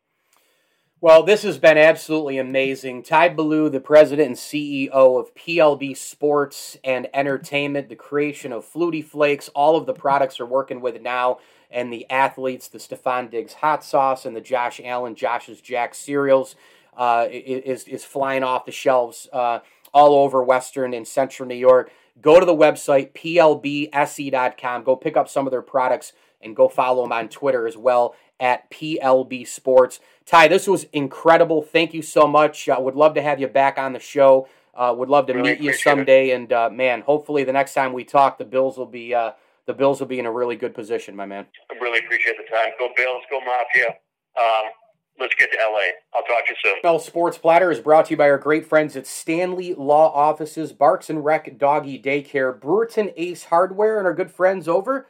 [1.00, 3.04] Well, this has been absolutely amazing.
[3.04, 9.06] Ty Ballou, the president and CEO of PLB Sports and Entertainment, the creation of Flutie
[9.06, 11.38] Flakes, all of the products are working with now,
[11.70, 16.56] and the athletes, the Stefon Diggs hot sauce and the Josh Allen, Josh's Jack cereals,
[16.98, 19.60] uh, is, is flying off the shelves uh,
[19.94, 21.92] all over Western and Central New York.
[22.22, 24.84] Go to the website, plbse.com.
[24.84, 28.16] Go pick up some of their products and go follow them on Twitter as well
[28.40, 30.00] at PLB Sports.
[30.26, 31.62] Ty, this was incredible.
[31.62, 32.70] Thank you so much.
[32.70, 34.48] I uh, would love to have you back on the show.
[34.76, 36.30] Uh, would love to really meet you someday.
[36.30, 36.36] It.
[36.36, 39.32] And uh, man, hopefully the next time we talk, the Bills will be uh,
[39.66, 41.48] the Bills will be in a really good position, my man.
[41.72, 42.70] I really appreciate the time.
[42.80, 43.96] Go Bills, go Mafia.
[44.40, 44.72] Um,
[45.20, 45.80] let's get to LA.
[46.14, 46.76] I'll talk to you soon.
[46.84, 50.74] Well, Sports Platter is brought to you by our great friends at Stanley Law Offices,
[50.74, 55.08] Barks and Rec Doggy Daycare, Brewerton Ace Hardware, and our good friends over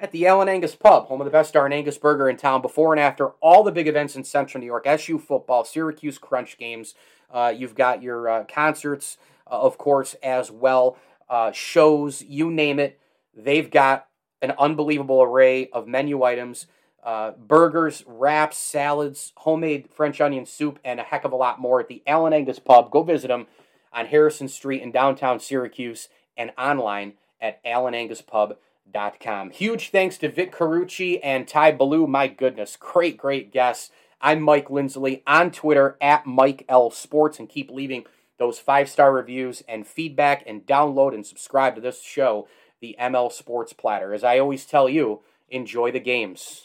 [0.00, 2.92] at the Allen Angus Pub, home of the best darn Angus burger in town, before
[2.92, 6.94] and after all the big events in Central New York, SU football, Syracuse Crunch games.
[7.30, 9.18] Uh, you've got your uh, concerts,
[9.50, 10.96] uh, of course, as well,
[11.28, 12.98] uh, shows, you name it.
[13.36, 14.06] They've got
[14.40, 16.66] an unbelievable array of menu items
[17.04, 21.80] uh, burgers, wraps, salads, homemade French onion soup, and a heck of a lot more
[21.80, 22.90] at the Allen Angus Pub.
[22.90, 23.46] Go visit them
[23.92, 28.56] on Harrison Street in downtown Syracuse and online at allenanguspub.com
[28.94, 29.50] Com.
[29.50, 32.06] Huge thanks to Vic Carucci and Ty Ballou.
[32.06, 33.90] My goodness, great, great guests.
[34.20, 38.04] I'm Mike Lindsley on Twitter at Mike L Sports and keep leaving
[38.38, 42.48] those five star reviews and feedback and download and subscribe to this show,
[42.80, 44.14] the ML Sports Platter.
[44.14, 45.20] As I always tell you,
[45.50, 46.62] enjoy the games.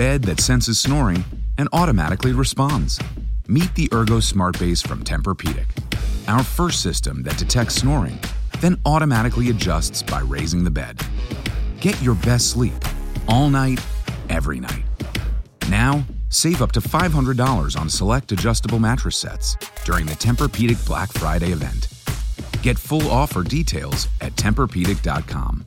[0.00, 1.22] Bed that senses snoring
[1.58, 2.98] and automatically responds.
[3.48, 5.66] Meet the Ergo Smart Base from Tempur-Pedic,
[6.26, 8.18] our first system that detects snoring,
[8.60, 10.98] then automatically adjusts by raising the bed.
[11.82, 12.72] Get your best sleep
[13.28, 13.78] all night,
[14.30, 14.84] every night.
[15.68, 21.52] Now, save up to $500 on select adjustable mattress sets during the Tempur-Pedic Black Friday
[21.52, 21.88] event.
[22.62, 25.66] Get full offer details at TempurPedic.com.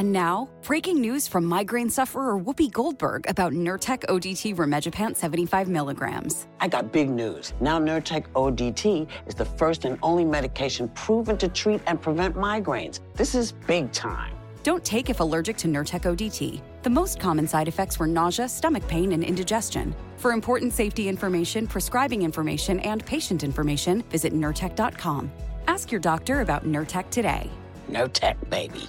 [0.00, 6.46] And now, breaking news from migraine sufferer Whoopi Goldberg about Nurtec ODT Rimegepant 75 milligrams.
[6.58, 7.52] I got big news.
[7.60, 13.00] Now, Nurtec ODT is the first and only medication proven to treat and prevent migraines.
[13.12, 14.34] This is big time.
[14.62, 16.62] Don't take if allergic to Nurtec ODT.
[16.82, 19.94] The most common side effects were nausea, stomach pain, and indigestion.
[20.16, 25.30] For important safety information, prescribing information, and patient information, visit Nurtec.com.
[25.66, 27.50] Ask your doctor about Nurtec today.
[27.90, 28.88] Nurtec, baby.